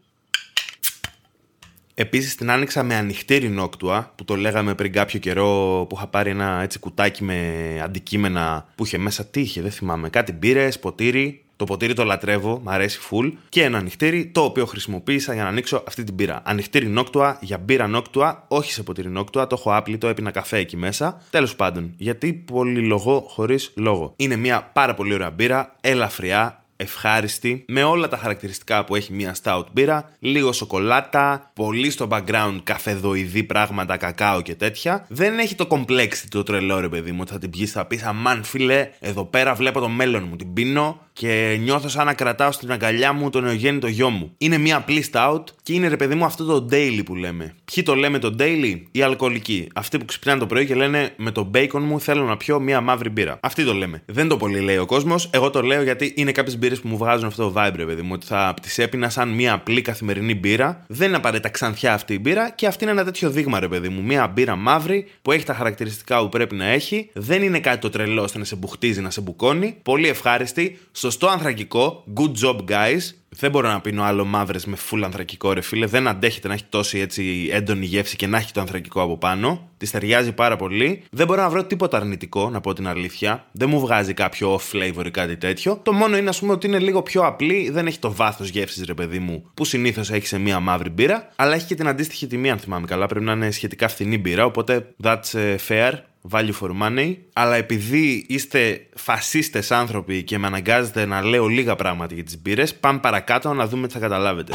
Επίσης 1.95 2.35
την 2.35 2.51
άνοιξα 2.51 2.83
με 2.83 2.95
ανοιχτή 2.95 3.37
ρινόκτουα 3.37 4.13
που 4.17 4.25
το 4.25 4.37
λέγαμε 4.37 4.75
πριν 4.75 4.93
κάποιο 4.93 5.19
καιρό 5.19 5.87
που 5.89 5.97
είχα 5.97 6.07
πάρει 6.07 6.31
ένα 6.31 6.61
έτσι 6.63 6.79
κουτάκι 6.79 7.25
με 7.25 7.81
αντικείμενα 7.83 8.69
που 8.75 8.85
είχε 8.85 8.99
μέσα. 8.99 9.25
Τι 9.25 9.41
είχε, 9.41 9.63
δεν 9.63 9.71
θυμάμαι. 9.71 10.09
Κάτι 10.09 10.33
μπύρες, 10.33 10.79
ποτήρι. 10.79 11.45
Το 11.57 11.65
ποτήρι 11.65 11.93
το 11.93 12.05
λατρεύω, 12.05 12.61
μ' 12.65 12.69
αρέσει 12.69 13.01
full. 13.11 13.33
Και 13.49 13.63
ένα 13.63 13.79
ανοιχτήρι 13.79 14.27
το 14.27 14.41
οποίο 14.41 14.67
χρησιμοποίησα 14.67 15.35
για 15.35 15.43
να 15.43 15.49
ανοίξω 15.49 15.83
αυτή 15.87 16.05
την 16.05 16.15
πύρα. 16.15 16.43
Ανοιχτήρι 16.45 16.87
νόκτουα 16.87 17.39
για 17.41 17.59
μπύρα 17.59 17.87
νόκτουα, 17.87 18.45
όχι 18.49 18.73
σε 18.73 18.83
ποτήρι 18.83 19.09
νόκτουα. 19.09 19.47
Το 19.47 19.57
έχω 19.59 19.75
άπλητο, 19.75 20.09
έπεινα 20.09 20.31
καφέ 20.31 20.59
εκεί 20.59 20.77
μέσα. 20.77 21.23
Τέλος 21.31 21.57
πάντων, 21.57 21.95
γιατί 21.97 22.33
πολυλογώ 22.33 23.25
χωρίς 23.29 23.73
λόγο. 23.77 24.13
Είναι 24.17 24.37
μια 24.37 24.71
πάρα 24.73 24.95
πολύ 24.95 25.15
ωραία 25.15 25.31
μπύρα, 25.31 25.77
ελαφριά, 25.81 26.65
ευχάριστη, 26.77 27.65
με 27.69 27.83
όλα 27.83 28.09
τα 28.09 28.17
χαρακτηριστικά 28.17 28.85
που 28.85 28.95
έχει 28.95 29.13
μια 29.13 29.37
stout 29.43 29.65
μπύρα, 29.73 30.11
λίγο 30.19 30.53
σοκολάτα, 30.53 31.51
πολύ 31.55 31.91
στο 31.91 32.09
background 32.11 32.59
καφεδοειδή 32.63 33.43
πράγματα, 33.43 33.97
κακάο 33.97 34.43
και 34.43 34.55
τέτοια. 34.55 35.07
Δεν 35.09 35.39
έχει 35.39 35.55
το 35.55 35.67
complexity 35.71 36.29
το 36.29 36.43
τρελό 36.43 36.81
ρε 36.81 36.89
παιδί 36.89 37.13
μου, 37.13 37.19
ότι 37.21 37.33
θα 37.33 37.39
την 37.39 37.51
πιείς, 37.51 37.73
θα 37.73 37.87
πεις 37.87 38.03
αμάν 38.03 38.45
φίλε, 38.45 38.91
εδώ 39.01 39.25
πέρα 39.25 39.55
βλέπω 39.55 39.81
το 39.81 39.89
μέλλον 39.89 40.27
μου, 40.29 40.37
την 40.37 40.53
πίνω 40.53 41.01
και 41.19 41.59
νιώθω 41.61 41.89
σαν 41.89 42.07
να 42.07 42.15
κρατάω 42.15 42.53
στην 42.53 42.73
αγκαλιά 42.73 43.13
μου 43.13 43.31
τον 43.31 43.45
νεογέννητο 43.45 43.87
γιο 43.87 44.11
μου. 44.11 44.35
Είναι 44.39 44.59
μια 44.59 44.77
απλή 44.77 45.05
stout 45.13 45.43
και 45.63 45.73
είναι 45.73 45.89
ρε 45.89 45.97
παιδί 45.97 46.15
μου 46.15 46.25
αυτό 46.25 46.45
το 46.45 46.69
daily 46.71 47.01
που 47.05 47.15
λέμε. 47.15 47.55
Ποιοι 47.65 47.85
το 47.85 47.95
λέμε 47.95 48.19
το 48.19 48.35
daily, 48.39 48.81
οι 48.91 49.03
αλκοολικοί. 49.03 49.69
Αυτοί 49.75 49.99
που 49.99 50.05
ξυπνάνε 50.05 50.39
το 50.39 50.47
πρωί 50.47 50.67
και 50.67 50.75
λένε 50.75 51.13
με 51.17 51.31
το 51.31 51.51
bacon 51.55 51.81
μου 51.81 52.01
θέλω 52.01 52.25
να 52.25 52.37
πιω 52.37 52.61
μια 52.61 52.81
μαύρη 52.81 53.09
μπύρα. 53.09 53.39
Αυτοί 53.43 53.65
το 53.65 53.75
λέμε. 53.75 54.03
Δεν 54.07 54.29
το 54.29 54.37
πολύ 54.37 54.61
λέει 54.61 54.77
ο 54.77 54.87
κόσμος. 54.87 55.31
Εγώ 55.33 55.51
το 55.51 55.63
λέω 55.63 55.83
γιατί 55.83 56.13
είναι 56.17 56.33
κάποιες 56.33 56.59
μπύρες 56.59 56.81
που 56.81 56.89
μου 56.89 56.97
βγάζουν 56.97 57.27
αυτό 57.27 57.51
το 57.51 57.61
vibe, 57.61 57.75
ρε 57.77 57.85
παιδί 57.85 58.03
μου. 58.03 58.11
Ότι 58.13 58.27
θα 58.27 58.55
τις 58.63 58.79
έπεινα 58.79 59.09
σαν 59.09 59.29
μια 59.29 59.53
απλή 59.53 59.81
καθημερινή 59.81 60.35
μπύρα. 60.35 60.85
Δεν 60.87 61.09
είναι 61.09 61.17
απαραίτητα 61.17 61.49
ξανθιά 61.49 61.95
αυτή 61.95 62.15
η 62.15 62.19
μπύρα 62.21 62.51
και 62.51 62.67
αυτή 62.67 62.85
είναι 62.85 62.93
ένα 62.93 63.05
τέτοιο 63.05 63.31
δείγμα, 63.31 63.61
ρε 63.61 63.69
παιδί 63.69 63.89
μου. 63.89 64.03
Μια 64.03 64.27
μπύρα 64.27 64.57
μαύρη 64.57 65.07
που 65.23 65.33
έχει 65.33 65.45
τα 65.45 65.55
χαρακτηριστικά 65.55 66.21
που 66.21 66.29
πρέπει 66.29 66.55
να 66.55 66.67
έχει. 66.67 67.11
Δεν 67.13 67.43
είναι 67.43 67.61
κάτι 67.61 67.79
το 67.79 67.91
τρελό 67.91 68.23
ώστε 68.23 68.39
να 68.39 68.45
σε 68.45 68.57
μπουχτίζει, 68.57 69.01
να 69.01 69.11
σε 69.11 69.21
μπουκώνει. 69.21 69.77
Πολύ 69.83 70.09
ευχάριστη. 70.09 70.79
Σωστό 71.07 71.27
ανθρακικό. 71.27 72.05
Good 72.17 72.33
job, 72.45 72.57
guys. 72.69 73.01
Δεν 73.29 73.51
μπορώ 73.51 73.69
να 73.69 73.81
πίνω 73.81 74.03
άλλο 74.03 74.25
μαύρες 74.25 74.67
με 74.67 74.77
full 74.91 75.01
ανθρακικό 75.05 75.53
ρε 75.53 75.61
φίλε. 75.61 75.87
Δεν 75.87 76.09
αντέχεται 76.09 76.49
να 76.49 76.55
έχει 76.55 76.65
τόση 76.69 76.99
έτσι 76.99 77.49
έντονη 77.53 77.87
γεύση 77.87 78.17
και 78.17 78.27
να 78.27 78.39
έχει 78.39 78.53
το 78.53 78.61
ανθρακικό 78.61 79.03
από 79.03 79.19
πάνω. 79.19 79.69
Της 79.77 79.91
ταιριάζει 79.91 80.33
πάρα 80.33 80.57
πολύ. 80.57 81.03
Δεν 81.11 81.27
μπορώ 81.27 81.43
να 81.43 81.49
βρω 81.49 81.65
τίποτα 81.65 81.97
αρνητικό, 81.97 82.51
να 82.51 82.61
πω 82.61 82.73
την 82.73 82.87
αλήθεια. 82.89 83.47
Δεν 83.53 83.69
μου 83.69 83.81
βγάζει 83.81 84.15
κάποιο 84.15 84.55
off 84.55 84.77
flavor 84.77 85.07
ή 85.07 85.11
κάτι 85.11 85.37
τέτοιο. 85.37 85.81
Το 85.83 85.93
μόνο 85.93 86.17
είναι, 86.17 86.29
ας 86.29 86.39
πούμε, 86.39 86.53
ότι 86.53 86.67
είναι 86.67 86.79
λίγο 86.79 87.03
πιο 87.03 87.23
απλή. 87.23 87.71
Δεν 87.71 87.87
έχει 87.87 87.99
το 87.99 88.13
βάθος 88.13 88.49
γεύσης, 88.49 88.85
ρε 88.85 88.95
παιδί 88.95 89.19
μου, 89.19 89.51
που 89.55 89.65
συνήθως 89.65 90.11
έχεις 90.11 90.29
σε 90.29 90.39
μία 90.39 90.61
μαύρη 90.61 90.91
μπύρα. 90.91 91.29
Αλλά 91.37 91.55
έχει 91.55 91.67
και 91.67 91.75
την 91.75 91.89
αντίστοιχη 91.89 92.27
τιμή, 92.27 92.51
αν 92.51 92.59
θυμάμαι 92.59 92.87
καλά. 92.87 93.07
Πρέπει 93.07 93.25
να 93.25 93.33
είναι 93.33 93.51
σχετικά 93.51 93.89
φθηνή 93.89 94.19
μπύρα. 94.19 94.45
Οπότε 94.45 94.95
that's 95.03 95.39
ε, 95.39 95.57
fair 95.69 95.93
value 96.31 96.53
for 96.61 96.71
money, 96.83 97.17
αλλά 97.33 97.57
επειδή 97.57 98.25
είστε 98.29 98.87
φασίστες 98.95 99.71
άνθρωποι 99.71 100.23
και 100.23 100.39
με 100.39 100.47
αναγκάζετε 100.47 101.07
να 101.07 101.23
λέω 101.23 101.47
λίγα 101.47 101.77
πράγματα 101.77 102.15
για 102.15 102.25
τις 102.25 102.41
μπύρες, 102.43 102.75
πάμε 102.75 102.99
παρακάτω 102.99 103.53
να 103.53 103.67
δούμε 103.67 103.87
τι 103.87 103.93
θα 103.93 103.99
καταλάβετε. 103.99 104.53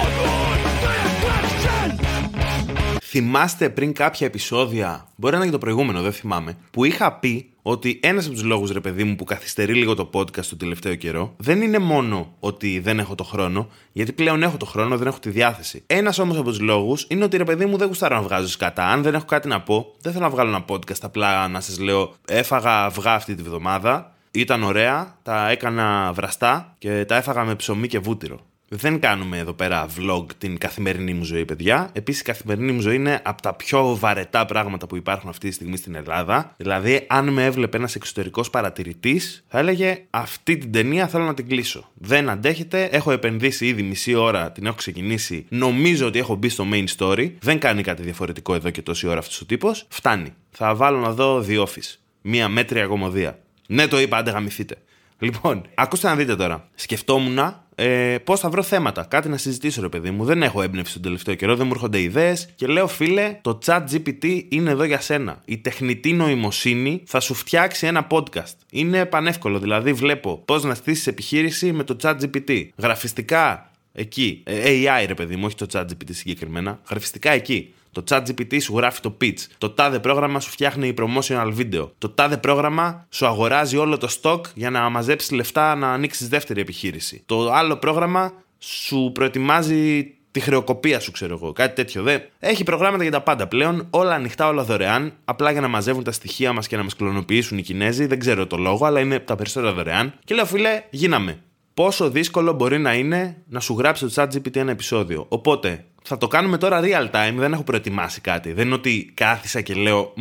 Θυμάστε 3.02 3.70
πριν 3.70 3.94
κάποια 3.94 4.28
επεισόδια, 4.28 5.08
μπορεί 5.16 5.34
να 5.34 5.38
είναι 5.38 5.46
και 5.46 5.52
το 5.52 5.58
προηγούμενο, 5.58 6.02
δεν 6.02 6.12
θυμάμαι, 6.12 6.58
που 6.72 6.86
είχα 6.86 7.14
πει 7.14 7.51
ότι 7.62 8.00
ένας 8.04 8.26
από 8.26 8.34
τους 8.34 8.44
λόγους, 8.44 8.72
ρε 8.72 8.80
παιδί 8.80 9.04
μου, 9.04 9.16
που 9.16 9.24
καθυστερεί 9.24 9.74
λίγο 9.74 9.96
το 9.96 10.10
podcast 10.14 10.46
το 10.46 10.58
τελευταίο 10.58 10.96
καιρό, 10.96 11.34
δεν 11.38 11.62
είναι 11.62 11.80
μόνο 11.80 12.36
ότι 12.40 12.80
δεν 12.80 13.00
έχω 13.00 13.16
το 13.16 13.24
χρόνο, 13.24 13.68
γιατί 13.92 14.12
πλέον 14.12 14.44
έχω 14.44 14.58
το 14.58 14.66
χρόνο, 14.66 14.98
δεν 14.98 15.08
έχω 15.08 15.20
τη 15.20 15.30
διάθεση. 15.30 15.84
Ένας 15.88 16.20
όμως 16.20 16.38
από 16.38 16.50
τους 16.50 16.60
λόγους 16.60 17.06
είναι 17.10 17.24
ότι, 17.24 17.38
ρε 17.38 17.44
παιδί 17.44 17.66
μου, 17.66 17.78
δεν 17.78 17.88
γουστάρω 17.88 18.16
να 18.16 18.22
βγάζω 18.22 18.48
σκατά. 18.48 18.86
Αν 18.86 19.02
δεν 19.02 19.14
έχω 19.14 19.26
κάτι 19.26 19.48
να 19.48 19.62
πω, 19.62 19.96
δεν 20.02 20.12
θέλω 20.12 20.24
να 20.24 20.32
βγάλω 20.32 20.50
ένα 20.50 20.66
podcast 20.68 21.02
απλά 21.02 21.48
να 21.48 21.62
σας 21.62 21.80
λέω 21.80 22.16
έφαγα 22.28 22.86
αυγά 22.86 23.14
αυτή 23.14 23.36
τη 23.36 23.44
βδομάδα. 23.44 24.16
Ήταν 24.32 24.64
ωραία, 24.64 25.18
τα 25.24 25.50
έκανα 25.50 26.12
βραστά 26.14 26.76
και 26.78 27.06
τα 27.06 27.16
έφαγα 27.16 27.44
με 27.44 27.56
ψωμί 27.56 27.88
και 27.88 28.00
βούτυρο. 28.00 28.40
Δεν 28.74 29.00
κάνουμε 29.00 29.38
εδώ 29.38 29.54
πέρα 29.54 29.88
vlog 30.00 30.26
την 30.38 30.58
καθημερινή 30.58 31.14
μου 31.14 31.24
ζωή, 31.24 31.46
παιδιά. 31.46 31.90
Επίσης, 31.94 32.22
η 32.22 32.24
καθημερινή 32.24 32.72
μου 32.72 32.82
ζωή 32.82 32.96
είναι 32.96 33.22
από 33.24 33.42
τα 33.42 33.54
πιο 33.54 33.96
βαρετά 33.96 34.46
πράγματα 34.46 34.88
που 34.88 34.96
υπάρχουν 34.96 35.30
αυτή 35.30 35.48
τη 35.48 35.54
στιγμή 35.54 35.78
στην 35.78 35.96
Ελλάδα. 35.96 36.54
Δηλαδή, 36.58 37.06
αν 37.08 37.30
με 37.30 37.46
έβλεπε 37.46 37.78
ένας 37.78 37.96
εξωτερικός 37.96 38.50
παρατηρητής, 38.50 39.44
θα 39.48 39.60
έλεγε 39.60 40.06
Αυτή 40.10 40.58
την 40.58 40.72
ταινία 40.72 41.08
θέλω 41.08 41.24
να 41.24 41.34
την 41.34 41.48
κλείσω. 41.48 41.92
Δεν 41.94 42.30
αντέχεται. 42.30 42.84
Έχω 42.84 43.12
επενδύσει 43.12 43.68
ήδη 43.68 43.84
μισή 43.84 44.14
ώρα, 44.14 44.52
την 44.52 44.66
έχω 44.66 44.76
ξεκινήσει. 44.76 45.46
Νομίζω 45.50 46.08
ότι 46.08 46.20
έχω 46.20 46.36
μπει 46.36 46.50
στο 46.50 46.66
main 46.74 46.86
story. 46.98 47.32
Δεν 47.40 47.60
κάνει 47.60 47.82
κάτι 47.82 48.02
διαφορετικό 48.02 48.54
εδώ 48.54 48.70
και 48.70 48.82
τόση 48.82 49.08
ώρα 49.08 49.20
αυτός 49.20 49.42
ο 49.42 49.46
τύπος. 49.46 49.86
Φτάνει. 49.90 50.34
Θα 50.52 50.76
βάλω 50.76 51.00
να 51.00 51.12
δω 51.12 51.46
The 51.48 51.60
Office. 51.60 51.98
Μία 52.22 52.48
μέτρια 52.48 52.86
κομμωδία. 52.86 53.40
Ναι, 53.68 53.88
το 53.88 54.00
είπα, 54.00 54.18
άντε 54.18 54.32
γαμηθείτε. 54.32 54.76
Λοιπόν, 55.20 55.62
ακούστε 55.76 56.08
να 56.08 56.16
δείτε 56.16 56.36
τώρα. 56.36 56.68
Σκεφτόμουν 56.76 57.40
ε, 57.84 58.18
πώς 58.18 58.40
θα 58.40 58.50
βρω 58.50 58.64
θέματα; 58.64 59.04
Κάτι 59.04 59.30
να 59.30 59.38
συζητήσω, 59.38 59.82
ρε 59.82 59.90
παιδί 59.90 60.12
μου. 60.12 60.26
Δεν 60.26 60.44
έχω 60.44 60.62
έμπνευση 60.62 60.94
τον 60.94 61.02
τελευταίο 61.02 61.36
καιρό, 61.36 61.56
δεν 61.56 61.66
μου 61.68 61.72
έρχονται 61.74 62.02
ιδέες. 62.02 62.50
Και 62.56 62.68
λέω, 62.68 62.88
φίλε, 62.88 63.38
το 63.42 63.60
chat 63.66 63.84
GPT 63.92 64.44
είναι 64.50 64.70
εδώ 64.70 64.84
για 64.84 65.02
σένα. 65.02 65.42
Η 65.46 65.58
τεχνητή 65.58 66.14
νοημοσύνη 66.14 67.04
θα 67.06 67.20
σου 67.20 67.34
φτιάξει 67.34 67.88
ένα 67.88 68.08
podcast. 68.10 68.56
Είναι 68.72 69.06
πανεύκολο. 69.06 69.60
Δηλαδή, 69.60 69.94
βλέπω 69.94 70.42
πώς 70.46 70.64
να 70.64 70.74
στήσεις 70.74 71.08
επιχείρηση 71.08 71.72
με 71.72 71.84
το 71.84 71.96
chat 72.02 72.16
GPT. 72.22 72.68
Γραφιστικά 72.78 73.72
εκεί. 73.94 74.42
Ε, 74.44 74.62
AI, 74.66 75.04
ρε 75.08 75.14
παιδί 75.14 75.36
μου, 75.36 75.44
όχι 75.46 75.56
το 75.56 75.66
chat 75.74 75.82
GPT 75.82 76.10
συγκεκριμένα. 76.10 76.80
Γραφιστικά 76.90 77.32
εκεί. 77.32 77.74
Το 77.92 78.04
chat 78.10 78.22
GPT 78.22 78.62
σου 78.62 78.78
γράφει 78.78 79.00
το 79.02 79.18
pitch. 79.22 79.40
Το 79.58 79.70
τάδε 79.70 80.00
πρόγραμμα 80.00 80.40
σου 80.40 80.50
φτιάχνει 80.50 80.94
promotional 80.98 81.54
video. 81.58 81.90
Το 81.98 82.10
τάδε 82.10 82.38
πρόγραμμα 82.38 83.08
σου 83.10 83.26
αγοράζει 83.26 83.78
όλο 83.78 83.98
το 83.98 84.08
stock 84.22 84.42
για 84.54 84.70
να 84.70 84.90
μαζέψεις 84.90 85.32
λεφτά 85.32 85.76
να 85.76 85.94
ανοίξεις 85.94 86.28
δεύτερη 86.28 86.62
επιχείρηση. 86.62 87.24
Το 87.26 87.52
άλλο 87.52 87.78
πρόγραμμα 87.78 88.34
σου 88.60 89.12
προετοιμάζει 89.14 90.14
τη 90.32 90.40
χρεοκοπία 90.40 91.00
σου, 91.00 91.12
ξέρω 91.12 91.34
εγώ. 91.34 91.52
Κάτι 91.52 91.76
τέτοιο. 91.76 92.04
Δε. 92.04 92.20
Έχει 92.40 92.64
προγράμματα 92.64 93.04
για 93.04 93.12
τα 93.12 93.22
πάντα 93.22 93.48
πλέον. 93.48 93.88
Όλα 93.90 94.14
ανοιχτά, 94.14 94.48
όλα 94.48 94.64
δωρεάν. 94.64 95.14
Απλά 95.26 95.52
για 95.52 95.62
να 95.62 95.68
μαζεύουν 95.68 96.04
τα 96.04 96.12
στοιχεία 96.12 96.54
μας 96.54 96.68
και 96.68 96.78
να 96.78 96.84
μας 96.84 96.96
κλωνοποιήσουν 96.96 97.58
οι 97.58 97.62
Κινέζοι. 97.62 98.06
Δεν 98.06 98.20
ξέρω 98.20 98.48
το 98.48 98.58
λόγο, 98.58 98.86
αλλά 98.86 99.00
είναι 99.00 99.20
τα 99.20 99.36
περισσότερα 99.36 99.74
δωρεάν. 99.74 100.14
Και 100.24 100.36
λέω, 100.36 100.46
φίλε, 100.46 100.84
γίναμε. 100.90 101.40
Πόσο 101.82 102.10
δύσκολο 102.10 102.54
μπορεί 102.54 102.80
να 102.80 102.94
είναι 102.94 103.38
να 103.48 103.60
σου 103.60 103.76
γράψει 103.78 104.06
το 104.06 104.12
ChatGPT 104.16 104.56
ένα 104.56 104.72
επεισόδιο. 104.72 105.26
Οπότε, 105.30 105.86
θα 106.04 106.18
το 106.18 106.28
κάνουμε 106.28 106.58
τώρα 106.58 106.82
real 106.84 107.10
time, 107.12 107.34
δεν 107.36 107.54
έχω 107.54 107.64
προετοιμάσει 107.64 108.22
κάτι. 108.22 108.52
Δεν 108.52 108.66
είναι 108.66 108.76
ότι 108.76 109.12
κάθισα 109.14 109.62
και 109.62 109.74
λέω, 109.74 110.14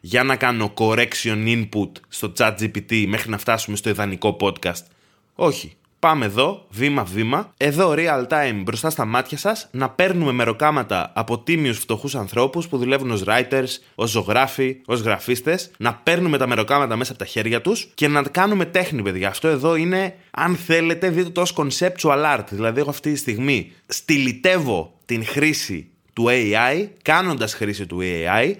για 0.00 0.22
να 0.22 0.36
κάνω 0.36 0.72
correction 0.76 1.46
input 1.46 1.90
στο 2.08 2.32
chat 2.38 2.54
GPT 2.60 3.04
μέχρι 3.06 3.30
να 3.30 3.38
φτάσουμε 3.38 3.76
στο 3.76 3.88
ιδανικό 3.88 4.36
podcast. 4.40 4.82
Όχι. 5.34 5.76
Πάμε 6.04 6.24
εδώ, 6.24 6.66
βήμα-βήμα, 6.70 7.52
εδώ 7.56 7.94
real 7.96 8.26
time 8.28 8.60
μπροστά 8.64 8.90
στα 8.90 9.04
μάτια 9.04 9.38
σας, 9.38 9.68
να 9.70 9.90
παίρνουμε 9.90 10.32
μεροκάματα 10.32 11.12
από 11.14 11.38
τίμιους 11.38 11.78
φτωχούς 11.78 12.14
ανθρώπους 12.14 12.68
που 12.68 12.78
δουλεύουν 12.78 13.10
ως 13.10 13.24
writers, 13.26 13.66
ως 13.94 14.10
ζωγράφοι, 14.10 14.76
ως 14.86 15.00
γραφίστες, 15.00 15.70
να 15.76 15.94
παίρνουμε 15.94 16.38
τα 16.38 16.46
μεροκάματα 16.46 16.96
μέσα 16.96 17.12
από 17.12 17.20
τα 17.20 17.26
χέρια 17.26 17.60
τους 17.60 17.88
και 17.94 18.08
να 18.08 18.22
κάνουμε 18.22 18.64
τέχνη, 18.64 19.02
παιδιά. 19.02 19.28
Αυτό 19.28 19.48
εδώ 19.48 19.76
είναι, 19.76 20.14
αν 20.30 20.56
θέλετε, 20.56 21.08
δείτε 21.08 21.30
το 21.30 21.40
ως 21.40 21.54
conceptual 21.56 22.36
art. 22.36 22.44
Δηλαδή, 22.50 22.80
εγώ 22.80 22.90
αυτή 22.90 23.12
τη 23.12 23.18
στιγμή 23.18 23.72
στυλιτεύω 23.86 24.92
την 25.04 25.26
χρήση 25.26 25.88
του 26.12 26.26
AI, 26.28 26.88
κάνοντας 27.02 27.54
χρήση 27.54 27.86
του 27.86 27.98
AI, 28.02 28.54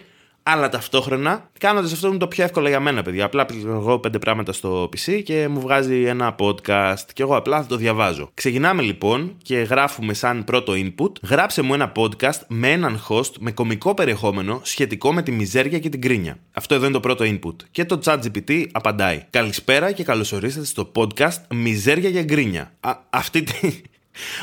αλλά 0.47 0.69
ταυτόχρονα 0.69 1.51
κάνοντας 1.59 1.93
αυτό 1.93 2.09
είναι 2.09 2.17
το 2.17 2.27
πιο 2.27 2.45
εύκολο 2.45 2.69
για 2.69 2.81
μένα, 2.81 3.03
παιδιά. 3.03 3.25
Απλά 3.25 3.47
πληρώνω 3.47 3.99
πέντε 3.99 4.19
πράγματα 4.19 4.53
στο 4.53 4.89
PC 4.97 5.23
και 5.25 5.49
μου 5.49 5.61
βγάζει 5.61 6.03
ένα 6.03 6.35
podcast 6.39 7.05
και 7.13 7.23
εγώ 7.23 7.37
απλά 7.37 7.63
θα 7.63 7.67
το 7.67 7.77
διαβάζω. 7.77 8.31
Ξεκινάμε 8.35 8.83
λοιπόν 8.83 9.37
και 9.43 9.57
γράφουμε 9.57 10.15
σαν 10.15 10.45
πρώτο 10.45 10.73
input. 10.77 11.11
Γράψε 11.23 11.63
μου 11.63 11.75
ένα 11.75 11.93
podcast 11.97 12.41
με 12.49 12.71
έναν 12.71 13.05
host 13.09 13.31
με 13.39 13.53
κομικό 13.53 13.95
περιεχόμενο 13.95 14.61
σχετικό 14.63 15.13
με 15.13 15.23
τη 15.23 15.31
μιζέρια 15.31 15.79
και 15.79 15.89
την 15.89 16.01
κρίνια. 16.01 16.39
Αυτό 16.53 16.75
εδώ 16.75 16.85
είναι 16.85 16.95
το 16.95 17.01
πρώτο 17.01 17.25
input. 17.25 17.57
Και 17.71 17.85
το 17.85 18.01
ChatGPT 18.05 18.67
απαντάει. 18.73 19.25
Καλησπέρα 19.31 19.93
και 19.93 20.05
καλώς 20.05 20.31
ορίσατε 20.35 20.67
στο 20.67 20.93
podcast 20.95 21.39
Μιζέρια 21.55 22.11
και 22.11 22.23
Γκρίνια. 22.23 22.73
Α, 22.81 22.97
αυτή 23.11 23.43
τη. 23.43 23.83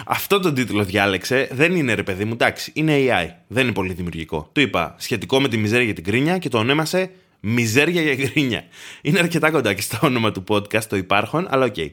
Αυτό 0.06 0.40
το 0.40 0.54
τίτλο 0.54 0.84
διάλεξε 0.84 1.50
δεν 1.52 1.76
είναι 1.76 1.94
ρε 1.94 2.04
παιδί 2.04 2.26
μου, 2.26 2.34
εντάξει, 2.34 2.72
είναι 2.76 2.96
AI. 2.98 3.30
Δεν 3.48 3.64
είναι 3.64 3.74
πολύ 3.74 3.94
δημιουργικό. 3.94 4.50
Του 4.52 4.62
είπα 4.62 4.96
σχετικό 4.98 5.42
με 5.42 5.48
τη 5.48 5.58
μιζέρια 5.58 5.86
και 5.86 5.94
την 5.94 6.04
γκρίνια 6.04 6.38
και 6.38 6.50
το 6.50 6.58
ονόμασε 6.58 7.12
Μιζέρια 7.44 8.02
και 8.02 8.16
γκρίνια. 8.16 8.64
Είναι 9.02 9.20
αρκετά 9.20 9.52
κοντά 9.52 9.74
και 9.74 9.82
στο 9.82 9.98
όνομα 10.02 10.32
του 10.32 10.44
podcast 10.48 10.84
το 10.84 10.96
υπάρχον, 10.96 11.48
αλλά 11.50 11.66
ok. 11.66 11.74
Okay. 11.78 11.90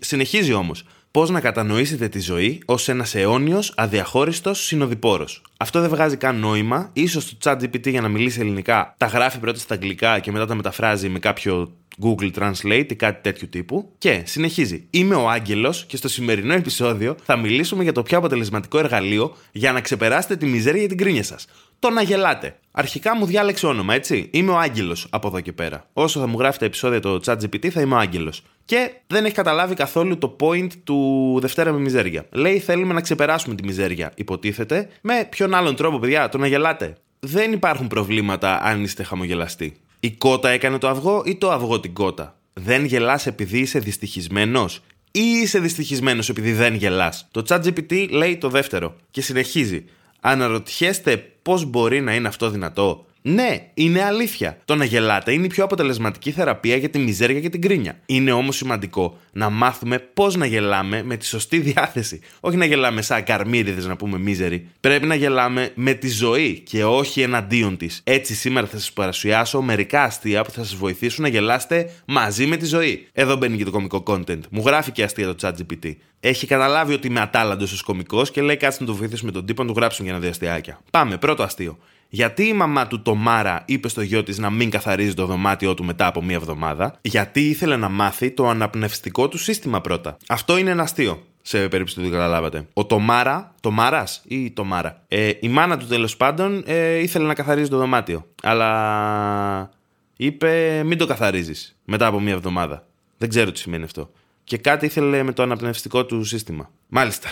Συνεχίζει 0.00 0.52
όμως. 0.52 0.84
Πώς 1.10 1.30
να 1.30 1.40
κατανοήσετε 1.40 2.08
τη 2.08 2.20
ζωή 2.20 2.62
ως 2.64 2.88
ένας 2.88 3.14
αιώνιος, 3.14 3.72
αδιαχώριστος 3.76 4.64
συνοδοιπόρος. 4.64 5.42
Αυτό 5.56 5.80
δεν 5.80 5.88
βγάζει 5.88 6.16
καν 6.16 6.38
νόημα. 6.38 6.92
Ίσως 7.08 7.20
το 7.20 7.36
ChatGPT 7.42 7.90
για 7.90 8.00
να 8.00 8.08
μιλήσει 8.08 8.40
ελληνικά 8.40 8.94
τα 8.96 9.06
γράφει 9.06 9.38
πρώτα 9.38 9.58
στα 9.58 9.74
αγγλικά 9.74 10.18
και 10.18 10.32
μετά 10.32 10.46
τα 10.46 10.54
μεταφράζει 10.54 11.08
με 11.08 11.18
κάποιο 11.18 11.77
Google 12.02 12.30
Translate 12.38 12.86
ή 12.88 12.94
κάτι 12.94 13.22
τέτοιου 13.22 13.48
τύπου. 13.48 13.92
Και 13.98 14.22
συνεχίζει. 14.24 14.86
Είμαι 14.90 15.14
ο 15.14 15.28
Άγγελος 15.28 15.84
και 15.84 15.96
στο 15.96 16.08
σημερινό 16.08 16.52
επεισόδιο 16.52 17.16
θα 17.22 17.36
μιλήσουμε 17.36 17.82
για 17.82 17.92
το 17.92 18.02
πιο 18.02 18.18
αποτελεσματικό 18.18 18.78
εργαλείο 18.78 19.36
για 19.52 19.72
να 19.72 19.80
ξεπεράσετε 19.80 20.36
τη 20.36 20.46
μιζέρια 20.46 20.80
για 20.80 20.88
την 20.88 20.98
κρίνια 20.98 21.22
σας. 21.22 21.46
Το 21.78 21.90
να 21.90 22.02
γελάτε. 22.02 22.56
Αρχικά 22.70 23.16
μου 23.16 23.26
διάλεξε 23.26 23.66
όνομα, 23.66 23.94
έτσι. 23.94 24.28
Είμαι 24.32 24.50
ο 24.50 24.58
Άγγελος 24.58 25.06
από 25.10 25.28
εδώ 25.28 25.40
και 25.40 25.52
πέρα. 25.52 25.88
Όσο 25.92 26.20
θα 26.20 26.26
μου 26.26 26.38
γράφει 26.38 26.58
τα 26.58 26.64
επεισόδια 26.64 27.00
το 27.00 27.20
ChatGPT 27.24 27.68
θα 27.68 27.80
είμαι 27.80 27.94
ο 27.94 27.98
Άγγελος. 27.98 28.42
Και 28.64 28.90
δεν 29.06 29.24
έχει 29.24 29.34
καταλάβει 29.34 29.74
καθόλου 29.74 30.18
το 30.18 30.36
point 30.40 30.68
του 30.84 31.38
Δευτέρα 31.40 31.72
με 31.72 31.78
μιζέρια. 31.78 32.26
Λέει 32.30 32.58
θέλουμε 32.58 32.94
να 32.94 33.00
ξεπεράσουμε 33.00 33.54
τη 33.54 33.64
μιζέρια, 33.64 34.12
υποτίθεται. 34.14 34.88
Με 35.00 35.26
ποιον 35.30 35.54
άλλον 35.54 35.76
τρόπο, 35.76 35.98
παιδιά, 35.98 36.28
το 36.28 36.38
να 36.38 36.46
γελάτε. 36.46 36.96
Δεν 37.20 37.52
υπάρχουν 37.52 37.86
προβλήματα 37.86 38.60
αν 38.62 38.82
είστε 38.82 39.02
χαμογελαστοί. 39.02 39.76
Η 40.00 40.10
κότα 40.10 40.48
έκανε 40.48 40.78
το 40.78 40.88
αυγό 40.88 41.22
ή 41.24 41.36
το 41.36 41.50
αυγό 41.50 41.80
την 41.80 41.92
κότα; 41.92 42.38
Δεν 42.52 42.84
γελάς 42.84 43.26
επειδή 43.26 43.58
είσαι 43.58 43.78
δυστυχισμένος; 43.78 44.82
Ή 45.10 45.20
είσαι 45.20 45.58
δυστυχισμένος 45.58 46.28
επειδή 46.28 46.52
δεν 46.52 46.74
γελάς; 46.74 47.28
Το 47.30 47.44
ChatGPT 47.48 48.08
λέει 48.10 48.36
το 48.36 48.48
δεύτερο 48.48 48.96
και 49.10 49.22
συνεχίζει. 49.22 49.84
Αναρωτιέστε 50.20 51.16
πώς 51.42 51.64
μπορεί 51.64 52.00
να 52.00 52.14
είναι 52.14 52.28
αυτό 52.28 52.50
δυνατό; 52.50 53.06
Ναι, 53.28 53.70
είναι 53.74 54.02
αλήθεια. 54.02 54.58
Το 54.64 54.74
να 54.74 54.84
γελάτε 54.84 55.32
είναι 55.32 55.44
η 55.44 55.48
πιο 55.48 55.64
αποτελεσματική 55.64 56.30
θεραπεία 56.30 56.76
για 56.76 56.88
τη 56.88 56.98
μιζέρια 56.98 57.40
και 57.40 57.48
την 57.48 57.60
κρίνια. 57.60 57.98
Είναι 58.06 58.32
όμως 58.32 58.56
σημαντικό 58.56 59.18
να 59.32 59.50
μάθουμε 59.50 59.98
πώς 59.98 60.36
να 60.36 60.46
γελάμε 60.46 61.02
με 61.02 61.16
τη 61.16 61.26
σωστή 61.26 61.58
διάθεση. 61.58 62.20
Όχι 62.40 62.56
να 62.56 62.64
γελάμε 62.64 63.02
σαν 63.02 63.24
καρμίριδες 63.24 63.86
να 63.86 63.96
πούμε 63.96 64.18
μίζεροι. 64.18 64.68
Πρέπει 64.80 65.06
να 65.06 65.14
γελάμε 65.14 65.70
με 65.74 65.92
τη 65.92 66.08
ζωή 66.08 66.60
και 66.60 66.84
όχι 66.84 67.20
εναντίον 67.20 67.76
της. 67.76 68.00
Έτσι, 68.04 68.34
σήμερα 68.34 68.66
θα 68.66 68.78
σας 68.78 68.92
παρουσιάσω 68.92 69.60
μερικά 69.60 70.02
αστεία 70.02 70.44
που 70.44 70.50
θα 70.50 70.64
σας 70.64 70.74
βοηθήσουν 70.74 71.22
να 71.22 71.28
γελάσετε 71.28 71.90
μαζί 72.04 72.46
με 72.46 72.56
τη 72.56 72.66
ζωή. 72.66 73.08
Εδώ 73.12 73.36
μπαίνει 73.36 73.56
και 73.56 73.64
το 73.64 73.70
κομικό 73.70 74.02
content. 74.06 74.40
Μου 74.50 74.62
γράφει 74.66 74.92
και 74.92 75.02
αστεία 75.02 75.34
το 75.34 75.48
ChatGPT. 75.48 75.92
Έχει 76.20 76.46
καταλάβει 76.46 76.92
ότι 76.92 77.06
είμαι 77.06 77.20
ατάλλαντος 77.20 77.72
ως 77.72 77.82
κομικό 77.82 78.22
και 78.22 78.42
λέει 78.42 78.56
κάτσε 78.56 78.78
να 78.80 78.86
το 78.86 78.94
βοηθήσουμε 78.94 79.30
τον 79.30 79.46
τύπο 79.46 79.62
να 79.62 79.72
του 79.72 79.74
γράψουν 79.78 80.04
για 80.04 80.14
ένα 80.14 80.22
διαστιάκια. 80.22 80.80
Πάμε, 80.90 81.16
πρώτο 81.16 81.42
αστείο. 81.42 81.78
Γιατί 82.08 82.46
η 82.46 82.52
μαμά 82.52 82.86
του 82.86 83.02
το 83.02 83.14
Μάρα 83.14 83.62
είπε 83.66 83.88
στο 83.88 84.02
γιο 84.02 84.22
της 84.22 84.38
να 84.38 84.50
μην 84.50 84.70
καθαρίζει 84.70 85.14
το 85.14 85.26
δωμάτιό 85.26 85.74
του 85.74 85.84
μετά 85.84 86.06
από 86.06 86.22
μία 86.22 86.36
εβδομάδα, 86.36 86.98
γιατί 87.00 87.48
ήθελε 87.48 87.76
να 87.76 87.88
μάθει 87.88 88.30
το 88.30 88.48
αναπνευστικό 88.48 89.28
του 89.28 89.38
σύστημα 89.38 89.80
πρώτα; 89.80 90.16
Αυτό 90.28 90.56
είναι 90.58 90.70
ένα 90.70 90.82
αστείο 90.82 91.22
σε 91.42 91.68
περίπτωση 91.68 91.94
που 91.94 92.02
δεν 92.02 92.10
καταλάβατε. 92.10 92.66
Ο 92.72 92.86
Τομάρα, 92.86 93.54
Τομάρας 93.60 94.22
ή 94.28 94.50
Τομάρα. 94.50 95.02
Ε, 95.08 95.30
η 95.40 95.48
μάνα 95.48 95.78
του 95.78 95.86
τέλος 95.86 96.16
πάντων 96.16 96.62
ε, 96.66 96.96
ήθελε 96.96 97.26
να 97.26 97.34
καθαρίζει 97.34 97.68
το 97.68 97.76
δωμάτιο. 97.76 98.26
Αλλά 98.42 99.70
είπε 100.16 100.82
μην 100.84 100.98
το 100.98 101.06
καθαρίζεις 101.06 101.76
μετά 101.84 102.06
από 102.06 102.20
μία 102.20 102.32
εβδομάδα. 102.32 102.86
Δεν 103.18 103.28
ξέρω 103.28 103.52
τι 103.52 103.58
σημαίνει 103.58 103.84
αυτό. 103.84 104.10
Και 104.44 104.56
κάτι 104.56 104.86
ήθελε 104.86 105.22
με 105.22 105.32
το 105.32 105.42
αναπνευστικό 105.42 106.04
του 106.04 106.24
σύστημα. 106.24 106.70
Μάλιστα. 106.88 107.28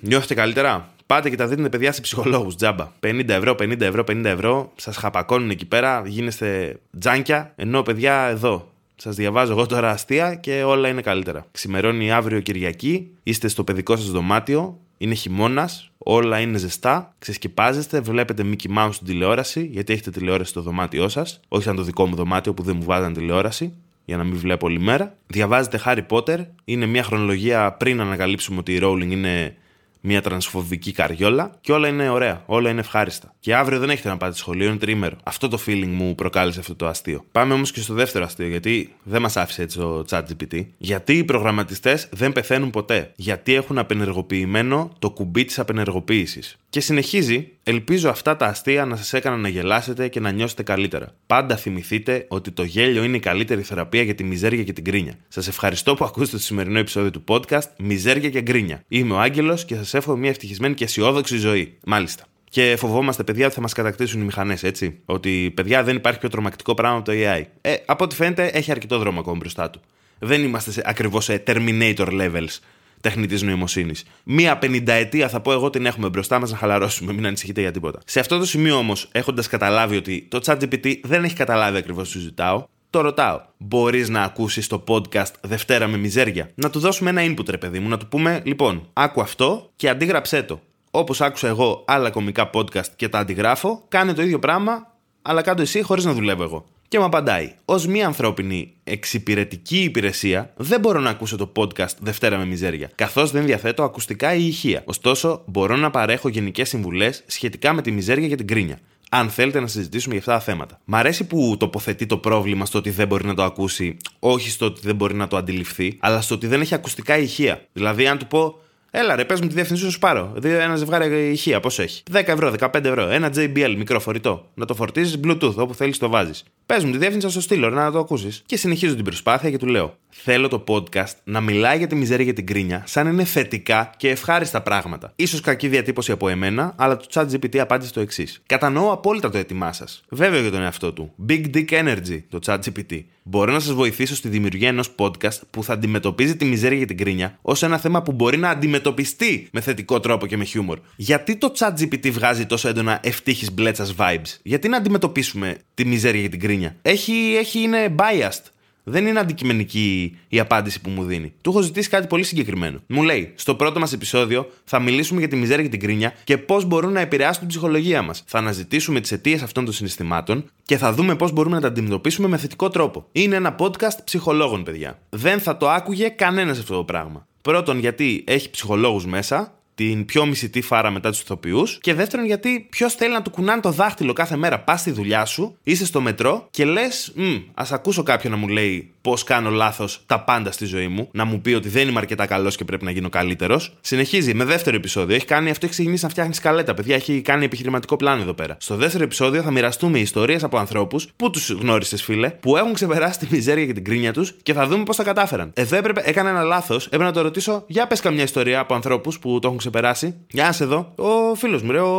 Νιώθετε 0.00 0.34
καλύτερα; 0.34 0.94
Πάτε 1.12 1.30
και 1.30 1.36
τα 1.36 1.46
δίνετε 1.46 1.68
παιδιά 1.68 1.92
σε 1.92 2.00
ψυχολόγους 2.00 2.56
τζάμπα. 2.56 2.92
50 3.00 3.28
ευρώ, 3.28 3.54
50 3.54 3.80
ευρώ, 3.80 4.04
50 4.04 4.24
ευρώ. 4.24 4.72
Σας 4.76 4.96
χαπακώνουν 4.96 5.50
εκεί 5.50 5.66
πέρα, 5.66 6.02
γίνεστε 6.06 6.80
τζάνκια. 6.98 7.52
Ενώ 7.56 7.82
παιδιά 7.82 8.14
εδώ. 8.22 8.72
Σας 8.96 9.16
διαβάζω 9.16 9.52
εγώ 9.52 9.66
τώρα 9.66 9.90
αστεία 9.90 10.34
και 10.34 10.62
όλα 10.62 10.88
είναι 10.88 11.00
καλύτερα. 11.00 11.46
Ξημερώνει 11.52 12.12
αύριο 12.12 12.40
Κυριακή, 12.40 13.10
είστε 13.22 13.48
στο 13.48 13.64
παιδικό 13.64 13.96
σας 13.96 14.10
δωμάτιο, 14.10 14.78
είναι 14.98 15.14
χειμώνας, 15.14 15.90
όλα 15.98 16.40
είναι 16.40 16.58
ζεστά, 16.58 17.14
ξεσκεπάζεστε, 17.18 18.00
βλέπετε 18.00 18.44
Mickey 18.50 18.78
Mouse 18.78 18.92
στην 18.92 19.06
τηλεόραση, 19.06 19.68
γιατί 19.72 19.92
έχετε 19.92 20.10
τηλεόραση 20.10 20.50
στο 20.50 20.60
δωμάτιό 20.60 21.08
σας, 21.08 21.40
όχι 21.48 21.62
σαν 21.62 21.76
το 21.76 21.82
δικό 21.82 22.06
μου 22.06 22.14
δωμάτιο 22.14 22.54
που 22.54 22.62
δεν 22.62 22.76
μου 22.76 22.84
βάζαν 22.84 23.12
τηλεόραση 23.12 23.72
για 24.04 24.16
να 24.16 24.24
μην 24.24 24.36
βλέπω 24.36 24.66
όλη 24.66 24.78
μέρα. 24.78 25.16
Διαβάζετε 25.26 25.80
Harry 25.84 26.06
Potter, 26.08 26.38
είναι 26.64 26.86
μια 26.86 27.02
χρονολογία 27.02 27.72
πριν 27.72 28.00
ανακαλύψουμε 28.00 28.58
ότι 28.58 28.72
η 28.72 28.80
Rowling 28.82 29.10
είναι 29.10 29.56
μια 30.04 30.22
τρανσφοβική 30.22 30.92
καριόλα 30.92 31.50
και 31.60 31.72
όλα 31.72 31.88
είναι 31.88 32.08
ωραία, 32.08 32.42
όλα 32.46 32.70
είναι 32.70 32.80
ευχάριστα. 32.80 33.34
Και 33.40 33.54
αύριο 33.54 33.78
δεν 33.78 33.90
έχετε 33.90 34.08
να 34.08 34.16
πάτε 34.16 34.36
σχολείο, 34.36 34.68
είναι 34.68 34.76
τρίμερο. 34.76 35.16
Αυτό 35.22 35.48
το 35.48 35.58
feeling 35.66 35.90
μου 35.92 36.14
προκάλεσε 36.14 36.60
αυτό 36.60 36.74
το 36.74 36.86
αστείο. 36.86 37.24
Πάμε 37.32 37.54
όμως 37.54 37.72
και 37.72 37.80
στο 37.80 37.94
δεύτερο 37.94 38.24
αστείο, 38.24 38.46
γιατί 38.46 38.94
δεν 39.02 39.20
μας 39.20 39.36
άφησε 39.36 39.62
έτσι 39.62 39.78
το 39.78 40.04
ChatGPT. 40.10 40.66
Γιατί 40.78 41.12
οι 41.12 41.24
προγραμματιστές 41.24 42.08
δεν 42.12 42.32
πεθαίνουν 42.32 42.70
ποτέ. 42.70 43.12
Γιατί 43.16 43.54
έχουν 43.54 43.78
απενεργοποιημένο 43.78 44.90
το 44.98 45.10
κουμπί 45.10 45.44
της 45.44 45.58
απενεργοποίησης. 45.58 46.56
Και 46.72 46.80
συνεχίζει, 46.80 47.48
ελπίζω 47.62 48.08
αυτά 48.08 48.36
τα 48.36 48.46
αστεία 48.46 48.84
να 48.84 48.96
σας 48.96 49.12
έκαναν 49.12 49.40
να 49.40 49.48
γελάσετε 49.48 50.08
και 50.08 50.20
να 50.20 50.30
νιώσετε 50.30 50.62
καλύτερα. 50.62 51.14
Πάντα 51.26 51.56
θυμηθείτε 51.56 52.24
ότι 52.28 52.50
το 52.50 52.62
γέλιο 52.62 53.02
είναι 53.02 53.16
η 53.16 53.20
καλύτερη 53.20 53.62
θεραπεία 53.62 54.02
για 54.02 54.14
τη 54.14 54.24
μιζέρια 54.24 54.62
και 54.62 54.72
την 54.72 54.84
κρίνια. 54.84 55.14
Σας 55.28 55.48
ευχαριστώ 55.48 55.94
που 55.94 56.04
ακούσατε 56.04 56.36
το 56.36 56.42
σημερινό 56.42 56.78
επεισόδιο 56.78 57.10
του 57.10 57.24
podcast 57.28 57.68
Μιζέρια 57.78 58.30
και 58.30 58.40
Γκρίνια. 58.40 58.82
Είμαι 58.88 59.14
ο 59.14 59.20
Άγγελος 59.20 59.64
και 59.64 59.74
σας 59.74 59.94
εύχομαι 59.94 60.18
μια 60.18 60.30
ευτυχισμένη 60.30 60.74
και 60.74 60.84
αισιόδοξη 60.84 61.36
ζωή. 61.36 61.78
Μάλιστα. 61.84 62.24
Και 62.50 62.74
φοβόμαστε, 62.78 63.24
παιδιά, 63.24 63.46
ότι 63.46 63.54
θα 63.54 63.60
μας 63.60 63.72
κατακτήσουν 63.72 64.20
οι 64.20 64.24
μηχανές, 64.24 64.62
έτσι. 64.62 64.98
Ότι, 65.04 65.52
παιδιά, 65.54 65.82
δεν 65.82 65.96
υπάρχει 65.96 66.18
πιο 66.18 66.28
τρομακτικό 66.28 66.74
πράγμα 66.74 66.96
από 66.96 67.04
το 67.04 67.12
AI. 67.16 67.42
Ε, 67.60 67.74
από 67.86 68.04
ό,τι 68.04 68.14
φαίνεται, 68.14 68.46
έχει 68.46 68.70
αρκετό 68.70 68.98
δρόμο 68.98 69.20
ακόμα 69.20 69.36
μπροστά 69.36 69.70
του. 69.70 69.80
Δεν 70.18 70.42
είμαστε 70.42 70.82
ακριβώς 70.84 71.24
σε 71.24 71.42
Terminator 71.46 72.06
levels 72.06 72.58
τεχνητής 73.02 73.42
νοημοσύνης. 73.42 74.04
Μία 74.24 74.58
πενηνταετία 74.58 75.28
θα 75.28 75.40
πω 75.40 75.52
εγώ 75.52 75.70
την 75.70 75.86
έχουμε 75.86 76.08
μπροστά 76.08 76.38
μας 76.38 76.50
να 76.50 76.56
χαλαρώσουμε, 76.56 77.12
μην 77.12 77.26
ανησυχείτε 77.26 77.60
για 77.60 77.70
τίποτα. 77.70 77.98
Σε 78.06 78.20
αυτό 78.20 78.38
το 78.38 78.46
σημείο 78.46 78.76
όμως, 78.76 79.08
έχοντας 79.12 79.48
καταλάβει 79.48 79.96
ότι 79.96 80.26
το 80.30 80.40
ChatGPT 80.44 81.00
δεν 81.02 81.24
έχει 81.24 81.34
καταλάβει 81.34 81.76
ακριβώς 81.76 82.06
τι 82.06 82.12
σου 82.12 82.18
ζητάω, 82.18 82.64
το 82.90 83.00
ρωτάω. 83.00 83.40
Μπορείς 83.56 84.08
να 84.08 84.22
ακούσεις 84.22 84.66
το 84.66 84.84
podcast 84.88 85.32
Δευτέρα 85.40 85.86
με 85.86 85.96
μιζέρια. 85.96 86.50
Να 86.54 86.70
του 86.70 86.78
δώσουμε 86.78 87.10
ένα 87.10 87.22
input, 87.24 87.48
ρε 87.48 87.58
παιδί 87.58 87.78
μου, 87.78 87.88
να 87.88 87.98
του 87.98 88.08
πούμε, 88.08 88.42
λοιπόν, 88.44 88.88
άκου 88.92 89.20
αυτό 89.20 89.70
και 89.76 89.88
αντίγραψέ 89.88 90.42
το. 90.42 90.60
Όπως 90.90 91.20
άκουσα 91.20 91.48
εγώ 91.48 91.84
άλλα 91.86 92.10
κομικά 92.10 92.50
podcast 92.54 92.86
και 92.96 93.08
τα 93.08 93.18
αντιγράφω, 93.18 93.84
κάνε 93.88 94.12
το 94.12 94.22
ίδιο 94.22 94.38
πράγμα, 94.38 94.92
αλλά 95.22 95.42
κάτω 95.42 95.62
εσύ 95.62 95.82
χωρίς 95.82 96.04
να 96.04 96.12
δουλεύω 96.12 96.42
εγώ. 96.42 96.64
Και 96.92 96.98
μου 96.98 97.04
απαντάει, 97.04 97.52
ως 97.64 97.86
μία 97.86 98.06
ανθρώπινη 98.06 98.72
εξυπηρετική 98.84 99.82
υπηρεσία, 99.82 100.52
δεν 100.56 100.80
μπορώ 100.80 101.00
να 101.00 101.10
ακούσω 101.10 101.36
το 101.36 101.52
podcast 101.56 101.96
Δευτέρα 102.00 102.38
με 102.38 102.44
Μιζέρια, 102.44 102.90
καθώς 102.94 103.30
δεν 103.30 103.44
διαθέτω 103.44 103.82
ακουστικά 103.82 104.34
ή 104.34 104.46
ηχεία. 104.46 104.82
Ωστόσο, 104.84 105.42
μπορώ 105.46 105.76
να 105.76 105.90
παρέχω 105.90 106.28
γενικές 106.28 106.68
συμβουλές 106.68 107.22
σχετικά 107.26 107.72
με 107.72 107.82
τη 107.82 107.90
μιζέρια 107.90 108.28
και 108.28 108.34
την 108.34 108.46
κρίνια 108.46 108.78
αν 109.10 109.30
θέλετε 109.30 109.60
να 109.60 109.66
συζητήσουμε 109.66 110.14
για 110.14 110.22
αυτά 110.22 110.32
τα 110.32 110.52
θέματα. 110.52 110.80
Μ' 110.84 110.94
αρέσει 110.94 111.24
που 111.24 111.56
τοποθετεί 111.58 112.06
το 112.06 112.18
πρόβλημα 112.18 112.66
στο 112.66 112.78
ότι 112.78 112.90
δεν 112.90 113.06
μπορεί 113.06 113.24
να 113.24 113.34
το 113.34 113.42
ακούσει, 113.42 113.96
όχι 114.18 114.50
στο 114.50 114.66
ότι 114.66 114.80
δεν 114.84 114.94
μπορεί 114.94 115.14
να 115.14 115.28
το 115.28 115.36
αντιληφθεί, 115.36 115.96
αλλά 116.00 116.20
στο 116.20 116.34
ότι 116.34 116.46
δεν 116.46 116.60
έχει 116.60 116.74
ακουστικά 116.74 117.18
ηχεία. 117.18 117.66
Δηλαδή, 117.72 118.06
αν 118.06 118.18
του 118.18 118.26
πω, 118.26 118.60
Έλα 118.94 119.16
ρε, 119.16 119.24
πες 119.24 119.40
μου 119.40 119.46
τη 119.46 119.54
διεύθυνσή 119.54 119.90
σου 119.90 119.98
πάρω. 119.98 120.34
Ένα 120.42 120.76
ζευγάρι 120.76 121.30
ηχεία, 121.30 121.60
πώς 121.60 121.78
έχει; 121.78 122.02
10 122.12 122.22
ευρώ, 122.26 122.54
15 122.58 122.84
ευρώ. 122.84 123.08
Ένα 123.08 123.30
JBL 123.36 123.74
μικρό 123.76 124.00
φορητό. 124.00 124.50
Να 124.54 124.64
το 124.64 124.74
φορτίζεις 124.74 125.20
Bluetooth 125.24 125.54
όπου 125.54 125.74
θέλεις 125.74 125.98
το 125.98 126.08
βάζεις. 126.08 126.44
Πες 126.66 126.84
μου 126.84 126.92
τη 126.92 126.98
διεύθυνση, 126.98 127.26
θα 127.26 127.32
στο 127.32 127.40
στείλω 127.40 127.70
να 127.70 127.90
το 127.90 127.98
ακούσεις. 127.98 128.42
Και 128.46 128.56
συνεχίζω 128.56 128.94
την 128.94 129.04
προσπάθεια 129.04 129.50
και 129.50 129.58
του 129.58 129.66
λέω: 129.66 129.96
Θέλω 130.08 130.48
το 130.48 130.64
podcast 130.68 131.12
να 131.24 131.40
μιλάει 131.40 131.78
για 131.78 131.86
τη 131.86 131.94
μιζέρια 131.94 132.24
και 132.24 132.32
την 132.32 132.46
κρίνια 132.46 132.82
σαν 132.86 133.06
είναι 133.06 133.24
θετικά 133.24 133.90
και 133.96 134.08
ευχάριστα 134.08 134.62
πράγματα. 134.62 135.14
σω 135.26 135.40
κακή 135.42 135.68
διατύπωση 135.68 136.12
από 136.12 136.28
εμένα, 136.28 136.74
αλλά 136.76 136.96
το 136.96 137.06
ChatGPT 137.12 137.56
απάντησε 137.56 137.92
το 137.92 138.00
εξής. 138.00 138.42
Κατανοώ 138.46 138.92
απόλυτα 138.92 139.30
το 139.30 139.38
έτοιμά 139.38 139.72
σας. 139.72 140.04
Βέβαιο 140.08 140.40
για 140.40 140.50
τον 140.50 140.62
εαυτό 140.62 140.92
του. 140.92 141.12
Big 141.28 141.44
Dick 141.54 141.68
Energy, 141.68 142.20
το 142.28 142.38
ChatGPT. 142.46 143.00
Μπορώ 143.22 143.52
να 143.52 143.60
σας 143.60 143.72
βοηθήσω 143.72 144.14
στη 144.14 144.28
δημιουργία 144.28 144.68
ενός 144.68 144.94
podcast 144.98 145.40
που 145.50 145.64
θα 145.64 145.72
αντιμετωπίζει 145.72 146.36
τη 146.36 146.44
μιζέρια 146.44 146.78
και 146.78 146.84
την 146.84 146.96
κρίνια 146.96 147.38
ως 147.42 147.62
ένα 147.62 147.78
θέμα 147.78 148.02
που 148.02 148.12
μπορεί 148.12 148.36
να 148.36 148.48
αντιμετωπίσει 148.48 148.80
αντιμετωπιστεί 148.88 149.48
με 149.52 149.60
θετικό 149.60 150.00
τρόπο 150.00 150.26
και 150.26 150.36
με 150.36 150.44
χιούμορ. 150.44 150.78
Γιατί 150.96 151.36
το 151.36 151.52
ChatGPT 151.58 152.10
βγάζει 152.10 152.46
τόσο 152.46 152.68
έντονα 152.68 153.00
ευτύχης 153.02 153.52
μπλέτσας 153.52 153.94
vibes; 153.98 154.38
Γιατί 154.42 154.68
να 154.68 154.76
αντιμετωπίσουμε 154.76 155.56
τη 155.74 155.84
μιζέρια 155.84 156.22
και 156.22 156.28
την 156.28 156.40
κρίνια; 156.40 156.76
Έχει, 156.82 157.34
έχει 157.38 157.58
είναι 157.58 157.94
biased. 157.98 158.42
Δεν 158.84 159.06
είναι 159.06 159.18
αντικειμενική 159.18 160.16
η 160.28 160.40
απάντηση 160.40 160.80
που 160.80 160.90
μου 160.90 161.04
δίνει. 161.04 161.32
Του 161.40 161.50
έχω 161.50 161.60
ζητήσει 161.60 161.88
κάτι 161.88 162.06
πολύ 162.06 162.22
συγκεκριμένο. 162.22 162.78
Μου 162.86 163.02
λέει, 163.02 163.32
στο 163.34 163.54
πρώτο 163.54 163.80
μας 163.80 163.92
επεισόδιο 163.92 164.50
θα 164.64 164.80
μιλήσουμε 164.80 165.20
για 165.20 165.28
τη 165.28 165.36
μιζέρια 165.36 165.62
και 165.64 165.70
την 165.70 165.80
κρίνια 165.80 166.14
και 166.24 166.38
πώς 166.38 166.64
μπορούν 166.64 166.92
να 166.92 167.00
επηρεάσουν 167.00 167.38
την 167.38 167.48
ψυχολογία 167.48 168.02
μας. 168.02 168.22
Θα 168.26 168.38
αναζητήσουμε 168.38 169.00
τις 169.00 169.12
αιτίες 169.12 169.42
αυτών 169.42 169.64
των 169.64 169.74
συναισθημάτων 169.74 170.50
και 170.62 170.76
θα 170.76 170.92
δούμε 170.92 171.16
πώς 171.16 171.32
μπορούμε 171.32 171.54
να 171.54 171.60
τα 171.60 171.68
αντιμετωπίσουμε 171.68 172.28
με 172.28 172.36
θετικό 172.36 172.68
τρόπο. 172.68 173.08
Είναι 173.12 173.36
ένα 173.36 173.54
podcast 173.58 174.04
ψυχολόγων, 174.04 174.62
παιδιά. 174.62 174.98
Δεν 175.08 175.40
θα 175.40 175.56
το 175.56 175.70
άκουγε 175.70 176.08
κανένας 176.08 176.58
αυτό 176.58 176.76
το 176.76 176.84
πράγμα. 176.84 177.26
Πρώτον, 177.42 177.78
γιατί 177.78 178.24
έχει 178.26 178.50
ψυχολόγους 178.50 179.06
μέσα 179.06 179.56
την 179.74 180.04
πιο 180.04 180.26
μισητή 180.26 180.60
φάρα 180.60 180.90
μετά 180.90 181.10
τους 181.10 181.20
ηθοποιούς. 181.20 181.78
Και 181.80 181.94
δεύτερον, 181.94 182.26
γιατί 182.26 182.66
ποιος 182.70 182.94
θέλει 182.94 183.12
να 183.12 183.22
του 183.22 183.30
κουνάνε 183.30 183.60
το 183.60 183.70
δάχτυλο 183.70 184.12
κάθε 184.12 184.36
μέρα. 184.36 184.60
Πας 184.60 184.80
στη 184.80 184.90
δουλειά 184.90 185.24
σου, 185.24 185.56
είσαι 185.62 185.86
στο 185.86 186.00
μετρό 186.00 186.48
και 186.50 186.64
λες, 186.64 187.14
ας 187.54 187.72
ακούσω 187.72 188.02
κάποιον 188.02 188.32
να 188.32 188.38
μου 188.38 188.48
λέει 188.48 188.91
πώς 189.02 189.24
κάνω 189.24 189.50
λάθος 189.50 190.02
τα 190.06 190.20
πάντα 190.20 190.52
στη 190.52 190.64
ζωή 190.64 190.88
μου, 190.88 191.08
να 191.12 191.24
μου 191.24 191.40
πει 191.40 191.52
ότι 191.52 191.68
δεν 191.68 191.88
είμαι 191.88 191.98
αρκετά 191.98 192.26
καλός 192.26 192.56
και 192.56 192.64
πρέπει 192.64 192.84
να 192.84 192.90
γίνω 192.90 193.08
καλύτερος. 193.08 193.76
Συνεχίζει 193.80 194.34
με 194.34 194.44
δεύτερο 194.44 194.76
επεισόδιο. 194.76 195.16
Έχει 195.16 195.24
κάνει 195.24 195.50
αυτό, 195.50 195.66
έχει 195.66 195.74
ξεκινήσει 195.74 196.04
να 196.04 196.10
φτιάχνει 196.10 196.34
σκαλέτα, 196.34 196.74
παιδιά. 196.74 196.94
Έχει 196.94 197.20
κάνει 197.20 197.44
επιχειρηματικό 197.44 197.96
πλάνο 197.96 198.22
εδώ 198.22 198.34
πέρα. 198.34 198.56
Στο 198.60 198.76
δεύτερο 198.76 199.04
επεισόδιο 199.04 199.42
θα 199.42 199.50
μοιραστούμε 199.50 199.98
ιστορίες 199.98 200.44
από 200.44 200.58
ανθρώπους 200.58 201.08
που 201.16 201.30
τους 201.30 201.50
γνώρισες, 201.50 202.02
φίλε, 202.02 202.30
που 202.30 202.56
έχουν 202.56 202.72
ξεπεράσει 202.72 203.18
τη 203.18 203.26
μιζέρια 203.30 203.66
και 203.66 203.72
την 203.72 203.84
κρίνια 203.84 204.12
τους 204.12 204.34
και 204.42 204.52
θα 204.52 204.66
δούμε 204.66 204.84
πώς 204.84 204.96
τα 204.96 205.02
κατάφεραν. 205.02 205.50
Εδώ 205.54 205.76
έπρεπε, 205.76 206.02
έκανα 206.04 206.28
ένα 206.28 206.42
λάθος, 206.42 206.86
έπρεπε 206.86 207.04
να 207.04 207.12
το 207.12 207.20
ρωτήσω, 207.20 207.64
για 207.66 207.86
πες 207.86 208.00
καμιά 208.00 208.22
ιστορία 208.22 208.60
από 208.60 208.74
ανθρώπους 208.74 209.18
που 209.18 209.38
το 209.38 209.46
έχουν 209.46 209.58
ξεπεράσει. 209.58 210.14
Για 210.30 210.44
να 210.44 210.52
σε 210.52 210.64
δω, 210.64 210.92
ο 210.96 211.34
φίλος 211.34 211.62
μου, 211.62 211.72
ρε, 211.72 211.80
ο, 211.80 211.92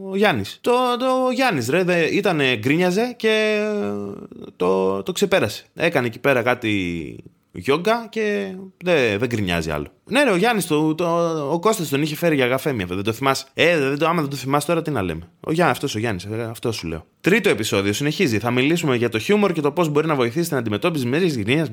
Γιάννης. 0.15 0.57
Το, 0.61 0.71
το 0.99 1.29
Γιάννης, 1.33 1.69
ρε, 1.69 1.83
δε, 1.83 2.05
ήταν 2.05 2.41
γκρίνιαζε 2.57 3.13
και 3.17 3.63
το, 4.55 5.03
το 5.03 5.11
ξεπέρασε. 5.11 5.65
Έκανε 5.75 6.07
εκεί 6.07 6.19
πέρα 6.19 6.41
κάτι 6.41 7.15
γιόγκα 7.51 8.07
και 8.09 8.55
δεν, 8.83 9.19
δεν 9.19 9.27
γκρινιάζει 9.27 9.71
άλλο. 9.71 9.87
Ναι, 10.05 10.23
ρε, 10.23 10.31
ο 10.31 10.35
Γιάννης, 10.35 10.67
το, 10.67 10.95
το, 10.95 11.05
ο 11.51 11.59
Κώστας 11.59 11.89
τον 11.89 12.01
είχε 12.01 12.15
φέρει 12.15 12.35
για 12.35 12.47
γαφέμια. 12.47 12.85
Δεν 12.85 13.03
το 13.03 13.13
θυμάσαι; 13.13 13.45
Ε, 13.53 13.79
δεν 13.79 13.97
το, 13.97 14.07
άμα 14.07 14.21
δεν 14.21 14.29
το 14.29 14.35
θυμάσαι 14.35 14.67
τώρα, 14.67 14.81
τι 14.81 14.91
να 14.91 15.01
λέμε. 15.01 15.29
Ο 15.39 15.51
Γιάννη, 15.51 15.71
αυτός 15.71 15.95
ο 15.95 15.99
Γιάννης, 15.99 16.23
ε, 16.23 16.47
αυτός 16.49 16.75
σου 16.75 16.87
λέω. 16.87 17.05
Τρίτο 17.21 17.49
επεισόδιο 17.49 17.93
συνεχίζει. 17.93 18.39
Θα 18.39 18.51
μιλήσουμε 18.51 18.95
για 18.95 19.09
το 19.09 19.19
χιούμορ 19.19 19.51
και 19.51 19.61
το 19.61 19.71
πώς 19.71 19.89
μπορεί 19.89 20.07
να 20.07 20.15
βοηθήσει 20.15 20.45
στην 20.45 20.57
αντιμετώπιση 20.57 21.05
μέρη 21.05 21.25
γυναίκας. 21.25 21.69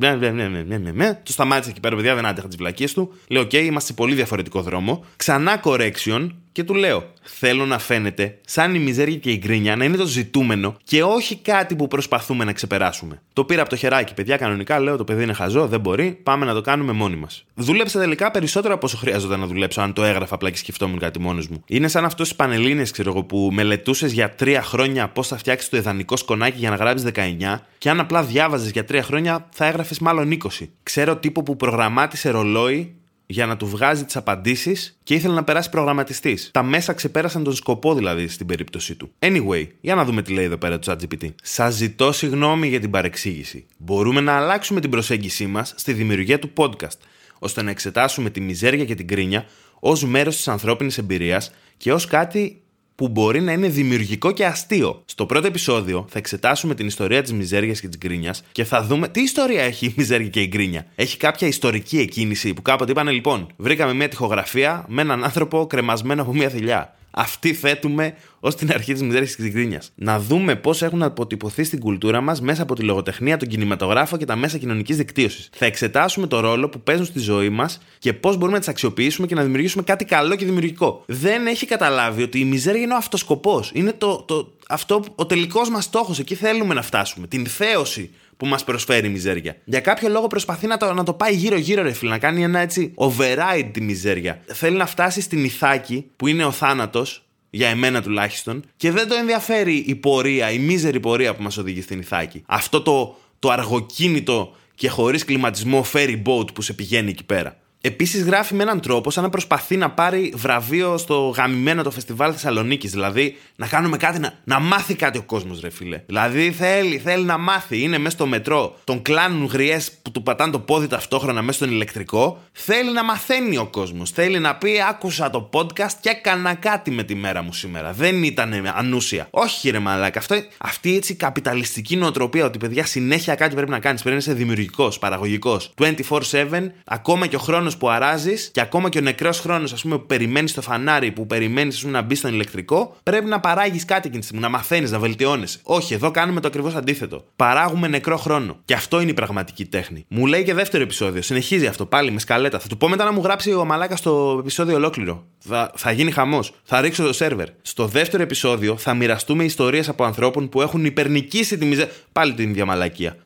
Το 1.23 1.33
σταμάτησε 1.33 1.71
εκεί 1.71 1.81
πέρα, 1.81 1.97
παιδιά, 1.97 2.15
δεν 2.15 2.27
άντεχα 2.27 2.47
τις 2.47 2.57
βλακίες 2.57 2.93
του. 2.93 3.13
Λέω, 3.29 3.43
OK, 3.43 3.55
είμαστε 3.55 3.89
σε 3.89 3.93
πολύ 3.93 4.15
διαφορετικό 4.15 4.63
δρόμο. 4.63 5.05
Ξανά 5.17 5.61
correction 5.65 6.29
και 6.59 6.65
του 6.65 6.75
λέω, 6.75 7.13
θέλω 7.23 7.67
να 7.67 7.79
φαίνεται 7.79 8.39
σαν 8.47 8.75
η 8.75 8.79
μιζέρια 8.79 9.17
και 9.17 9.31
η 9.31 9.37
γκρίνια 9.37 9.77
να 9.77 9.85
είναι 9.85 9.97
το 9.97 10.07
ζητούμενο 10.07 10.77
και 10.85 11.03
όχι 11.03 11.37
κάτι 11.37 11.77
που 11.77 11.89
προσπαθούμε 11.89 12.45
να 12.45 12.53
ξεπεράσουμε. 12.53 13.23
Το 13.33 13.45
πήρα 13.45 13.61
από 13.61 13.71
το 13.71 13.77
χεράκι, 13.77 14.15
παιδιά, 14.15 14.37
κανονικά 14.37 14.81
λέω 14.81 14.97
το 14.97 15.05
παιδί 15.05 15.23
είναι 15.23 15.33
χαζό, 15.33 15.67
δεν 15.67 15.81
μπορεί, 15.81 16.19
πάμε 16.23 16.45
να 16.47 16.55
το 16.55 16.61
κάνουμε 16.61 16.93
μόνοι 16.93 17.17
μας. 17.17 17.45
Δούλεψα 17.55 17.99
τελικά 17.99 18.31
περισσότερο 18.31 18.75
από 18.75 18.87
όσο 18.87 18.97
χρειάζονταν 18.97 19.41
να 19.41 19.47
δουλέψω, 19.47 19.81
αν 19.81 19.93
το 19.93 20.05
έγραφα 20.05 20.35
απλά 20.35 20.51
και 20.51 20.57
σκεφτόμουν 20.57 20.99
κάτι 20.99 21.21
μόνος 21.21 21.49
μου. 21.49 21.63
Είναι 21.67 21.89
σαν 21.89 22.05
αυτός 22.05 22.27
στι 22.27 22.37
πανελίνε, 22.37 22.83
ξέρω 22.83 23.11
εγώ, 23.11 23.23
που 23.23 23.51
μελετούσες 23.53 24.13
για 24.13 24.31
τρία 24.31 24.63
χρόνια 24.63 25.09
πώς 25.09 25.29
θα 25.29 25.37
φτιάξεις 25.37 25.69
το 25.69 25.77
ιδανικό 25.77 26.17
σκονάκι 26.17 26.59
για 26.59 26.71
να 26.71 26.77
γράψεις 26.77 27.11
19 27.15 27.61
και 27.79 27.91
αν 27.91 28.01
απλά 28.01 28.23
διάβαζες 28.23 28.71
για 28.71 28.85
τρία 28.85 29.03
χρόνια 29.03 29.49
θα 29.51 29.67
έγραφες 29.67 29.99
μάλλον 29.99 30.39
20. 30.43 30.49
Ξέρω 30.83 31.17
τύπο 31.17 31.43
που 31.43 31.57
προγραμμάτισε 31.57 32.31
ρολόι 32.31 32.98
για 33.31 33.47
να 33.47 33.57
του 33.57 33.67
βγάζει 33.67 34.05
τις 34.05 34.17
απαντήσεις 34.17 34.99
και 35.03 35.15
ήθελε 35.15 35.35
να 35.35 35.45
περάσει 35.45 35.71
προγραμματιστής. 35.71 36.51
Τα 36.53 36.63
μέσα 36.63 36.93
ξεπέρασαν 36.93 37.45
τον 37.45 37.55
σκοπό 37.55 37.95
δηλαδή 37.95 38.29
στην 38.29 38.47
περίπτωσή 38.47 38.95
του. 38.95 39.11
Anyway, 39.19 39.67
για 39.81 39.95
να 39.95 40.05
δούμε 40.05 40.23
τι 40.23 40.33
λέει 40.33 40.45
εδώ 40.45 40.57
πέρα 40.57 40.79
το 40.79 40.93
ChatGPT. 40.93 41.35
Σας 41.43 41.75
ζητώ 41.75 42.13
συγγνώμη 42.13 42.69
για 42.69 42.81
την 42.81 42.91
παρεξήγηση. 42.91 43.67
Μπορούμε 43.77 44.21
να 44.21 44.33
αλλάξουμε 44.33 44.81
την 44.81 44.91
προσέγγιση 44.91 45.47
μας 45.47 45.75
στη 45.77 45.93
δημιουργία 45.93 46.39
του 46.39 46.51
podcast, 46.57 46.99
ώστε 47.39 47.63
να 47.63 47.71
εξετάσουμε 47.71 48.31
τη 48.31 48.41
μιζέρια 48.41 48.85
και 48.85 48.95
την 48.95 49.07
κρίνια 49.07 49.47
ως 49.81 50.05
μέρος 50.05 50.37
της 50.37 50.49
ανθρώπινης 50.49 50.99
εμπειρίας 50.99 51.53
και 51.77 51.93
ως 51.93 52.07
κάτι 52.07 52.63
που 52.99 53.09
μπορεί 53.09 53.41
να 53.41 53.53
είναι 53.53 53.69
δημιουργικό 53.69 54.33
και 54.33 54.47
αστείο. 54.47 55.03
Στο 55.05 55.27
πρώτο 55.27 55.47
επεισόδιο 55.47 56.07
θα 56.09 56.19
εξετάσουμε 56.19 56.75
την 56.75 56.87
ιστορία 56.87 57.23
της 57.23 57.33
μιζέριας 57.33 57.81
και 57.81 57.89
της 57.89 57.99
γκρίνιας 57.99 58.45
και 58.53 58.65
θα 58.65 58.83
δούμε 58.83 59.09
τι 59.09 59.21
ιστορία 59.21 59.63
έχει 59.63 59.87
η 59.87 59.95
μιζέρια 59.97 60.29
και 60.29 60.41
η 60.41 60.47
γκρίνια. 60.47 60.87
Έχει 60.95 61.17
κάποια 61.17 61.49
ιστορική 61.49 61.99
εκκίνηση 61.99 62.55
που 62.55 62.63
κάποτε 62.63 62.91
είπανε 62.91 63.11
λοιπόν: 63.11 63.47
Βρήκαμε 63.57 63.95
μια 63.95 64.09
τυχογραφία 64.09 64.85
με 64.89 65.03
έναν 65.03 65.25
άνθρωπο 65.25 65.67
κρεμασμένο 65.67 66.23
από 66.23 66.33
μια 66.33 66.49
θηλιά 66.49 66.95
αυτή 67.11 67.55
θέτουμε 67.55 68.15
ως 68.41 68.55
την 68.55 68.71
αρχή 68.73 68.93
της 68.93 69.03
μιζέρια 69.03 69.29
και 69.29 69.43
της 69.43 69.51
γκρίνια. 69.51 69.83
Να 69.95 70.21
δούμε 70.21 70.57
πώς 70.57 70.83
έχουν 70.83 71.03
αποτυπωθεί 71.03 71.65
στην 71.65 71.79
κουλτούρα 71.79 72.21
μας 72.21 72.41
μέσα 72.41 72.63
από 72.63 72.75
τη 72.75 72.83
λογοτεχνία, 72.83 73.37
τον 73.37 73.49
κινηματογράφο 73.49 74.17
και 74.17 74.25
τα 74.25 74.37
μέσα 74.37 74.59
κοινωνικής 74.59 74.97
δικτύωσης. 74.97 75.49
Θα 75.53 75.67
εξετάσουμε 75.67 76.27
το 76.27 76.41
ρόλο 76.41 76.69
που 76.69 76.81
παίζουν 76.81 77.05
στη 77.05 77.19
ζωή 77.19 77.49
μας 77.49 77.81
και 77.99 78.13
πώς 78.13 78.35
μπορούμε 78.37 78.53
να 78.53 78.59
τις 78.59 78.69
αξιοποιήσουμε 78.69 79.27
και 79.27 79.35
να 79.35 79.43
δημιουργήσουμε 79.43 79.83
κάτι 79.83 80.05
καλό 80.05 80.37
και 80.37 80.45
δημιουργικό. 80.45 81.03
Δεν 81.07 81.47
έχει 81.47 81.67
καταλάβει 81.67 82.23
ότι 82.23 82.41
η 82.41 82.45
μιζέρια 82.45 82.83
είναι 82.83 82.95
ο 82.95 82.97
αυτοσκοπός. 82.97 83.71
Είναι 83.75 83.93
το, 83.93 84.23
το, 84.27 84.53
αυτό 84.69 85.05
ο 85.15 85.27
τελικός 85.27 85.71
μας 85.71 85.85
στόχος. 85.85 86.19
Εκεί 86.19 86.35
θέλουμε 86.35 86.75
να 86.75 86.83
φτάσουμε. 86.83 87.27
Την 87.27 87.47
θέωση 87.47 88.11
που 88.39 88.47
μας 88.47 88.65
προσφέρει 88.65 89.07
η 89.07 89.11
μιζέρια. 89.11 89.57
Για 89.65 89.81
κάποιο 89.81 90.09
λόγο 90.09 90.27
προσπαθεί 90.27 90.67
να 90.67 90.77
το, 90.77 90.93
να 90.93 91.05
το 91.05 91.13
πάει 91.13 91.35
γύρω-γύρω, 91.35 91.83
ρε 91.83 91.93
φίλε, 91.93 92.11
να 92.11 92.19
κάνει 92.19 92.43
ένα 92.43 92.59
έτσι 92.59 92.95
override 92.97 93.71
τη 93.73 93.81
μιζέρια. 93.81 94.41
Θέλει 94.47 94.77
να 94.77 94.87
φτάσει 94.87 95.21
στην 95.21 95.45
Ιθάκη, 95.45 96.11
που 96.17 96.27
είναι 96.27 96.45
ο 96.45 96.51
θάνατος, 96.51 97.23
για 97.51 97.69
εμένα 97.69 98.03
τουλάχιστον, 98.03 98.65
και 98.77 98.91
δεν 98.91 99.09
το 99.09 99.15
ενδιαφέρει 99.15 99.77
η 99.77 99.95
πορεία, 99.95 100.51
η 100.51 100.59
μίζερη 100.59 101.01
πορεία 101.01 101.35
που 101.35 101.43
μας 101.43 101.57
οδηγεί 101.57 101.83
στην 101.83 101.99
Ιθάκη. 101.99 102.43
Αυτό 102.47 102.81
το, 102.83 103.17
το 103.39 103.51
αργοκίνητο 103.51 104.57
και 104.75 104.89
χωρίς 104.89 105.25
κλιματισμό 105.25 105.85
ferry 105.93 106.23
boat 106.25 106.55
που 106.55 106.63
σε 106.63 106.73
πηγαίνει 106.73 107.11
εκεί 107.11 107.25
πέρα. 107.25 107.57
Επίσης 107.81 108.23
γράφει 108.23 108.55
με 108.55 108.63
έναν 108.63 108.81
τρόπο 108.81 109.11
σαν 109.11 109.23
να 109.23 109.29
προσπαθεί 109.29 109.77
να 109.77 109.91
πάρει 109.91 110.33
βραβείο 110.37 110.99
στο 110.99 111.35
γαμημένο 111.37 111.83
το 111.83 111.91
φεστιβάλ 111.91 112.33
Θεσσαλονίκης. 112.33 112.91
Δηλαδή 112.91 113.37
να 113.57 113.67
κάνουμε 113.67 113.97
κάτι, 113.97 114.19
να, 114.19 114.33
να 114.45 114.59
μάθει 114.59 114.95
κάτι 114.95 115.19
ο 115.19 115.23
κόσμος, 115.23 115.61
ρε 115.61 115.71
φίλε. 115.71 116.03
Δηλαδή 116.07 116.53
θέλει, 116.53 116.99
θέλει 116.99 117.25
να 117.25 117.39
μάθει. 117.39 117.83
Είναι 117.83 117.99
μέσα 117.99 118.17
στο 118.17 118.27
μετρό, 118.27 118.77
τον 118.85 119.03
κλάνουν 119.03 119.47
γριέ 119.47 119.79
που 120.03 120.11
του 120.11 120.23
πατάνε 120.23 120.53
το 120.53 120.59
πόδι 120.59 120.87
ταυτόχρονα 120.87 121.43
μέσα 121.43 121.59
στον 121.59 121.71
ηλεκτρικό. 121.71 122.43
Θέλει 122.53 122.93
να 122.93 123.05
μαθαίνει 123.05 123.57
ο 123.57 123.67
κόσμος. 123.67 124.11
Θέλει 124.11 124.39
να 124.39 124.57
πει: 124.57 124.71
Άκουσα 124.89 125.31
το 125.31 125.51
podcast 125.53 125.93
και 126.01 126.09
έκανα 126.09 126.55
κάτι 126.55 126.91
με 126.91 127.03
τη 127.03 127.15
μέρα 127.15 127.43
μου 127.43 127.53
σήμερα. 127.53 127.93
Δεν 127.93 128.23
ήταν 128.23 128.73
ανούσια. 128.75 129.27
Όχι, 129.31 129.61
κύριε 129.61 129.81
Μαλάκα. 129.81 130.19
Αυτό, 130.19 130.37
αυτή 130.59 130.97
έτσι 130.97 131.15
καπιταλιστική 131.15 131.97
νοοτροπία 131.97 132.45
ότι 132.45 132.59
παιδιά 132.59 132.87
συνέχεια 132.87 133.35
κάτι 133.35 133.55
πρέπει 133.55 133.71
να 133.71 133.79
κάνεις. 133.79 134.03
Πρέπει 134.03 134.17
να 134.17 134.23
είσαι 134.23 134.39
δημιουργικός, 134.39 134.99
παραγωγικός. 134.99 135.71
24-7, 135.79 136.71
ακόμα 136.85 137.27
και 137.27 137.37
ο 137.37 137.39
χρόνος 137.39 137.77
που 137.79 137.89
αράζεις 137.89 138.51
και 138.53 138.61
ακόμα 138.61 138.89
και 138.89 138.99
ο 138.99 139.01
νεκρός 139.01 139.41
χρόνος, 139.41 139.73
ας 139.73 139.83
πούμε, 139.83 139.99
που 139.99 140.07
περιμένεις 140.07 140.53
το 140.53 140.63
φανάρι, 140.63 141.11
που 141.11 141.27
περιμένεις 141.27 141.83
να 141.85 142.03
μπει 142.03 142.15
στον 142.15 142.33
ηλεκτρικό, 142.33 142.97
πρέπει 143.03 143.27
να 143.27 143.41
παράγεις 143.41 143.85
κάτι 143.85 144.01
εκείνη 144.01 144.19
τη 144.19 144.25
στιγμή, 144.25 144.43
να 144.43 144.49
μαθαίνεις, 144.51 144.91
να 144.91 144.99
βελτιώνεσαι. 144.99 145.59
Όχι, 145.63 145.95
εδώ 145.95 146.11
κάνουμε 146.11 146.41
το 146.41 146.49
ακριβώς 146.49 146.75
αντίθετο. 146.75 147.25
Παράγουμε 147.37 147.89
νεκρό 147.89 148.17
χρόνο. 148.17 148.59
Και 148.65 148.75
αυτό 148.75 149.01
είναι 149.01 149.11
η 149.11 149.15
πραγματική 149.15 149.65
τέχνη. 149.65 150.05
Μου 150.09 150.27
λέει 150.27 150.43
και 150.43 150.55
δεύτερο 150.55 150.83
επεισόδιο. 150.83 151.23
Συνεχίζει 151.23 151.67
αυτό 151.67 151.87
πάλι 151.87 152.11
με 152.11 152.21
σκαλέτα. 152.21 152.59
Θα 152.59 152.69
του 152.69 152.77
πω 152.77 152.89
μετά 152.89 153.05
να 153.05 153.13
μου 153.13 153.21
γράψει 153.23 153.53
ο 153.53 153.65
Μαλάκας 153.65 154.01
το 154.01 154.37
επεισόδιο 154.41 154.75
ολόκληρο. 154.77 155.25
Θα, 155.39 155.73
θα 155.77 155.93
γίνει 155.93 156.11
χαμός. 156.11 156.53
Θα 156.65 156.81
ρίξω 156.81 157.05
το 157.05 157.13
σερβερ. 157.13 157.49
Στο 157.63 157.87
δεύτερο 157.87 158.23
επεισόδιο 158.23 158.77
θα 158.77 158.95
μοιραστούμε 158.95 159.45
ιστορίες 159.45 159.89
από 159.89 160.05
ανθρώπων 160.05 160.49
που 160.49 160.63
έχουν 160.63 160.85
υπερνικήσει 160.85 161.59
τη 161.59 161.65
μιζέ. 161.65 161.91
Πάλι 162.13 162.35
την 162.35 162.51
ίδια 162.51 162.65
μαλακία. 162.65 163.17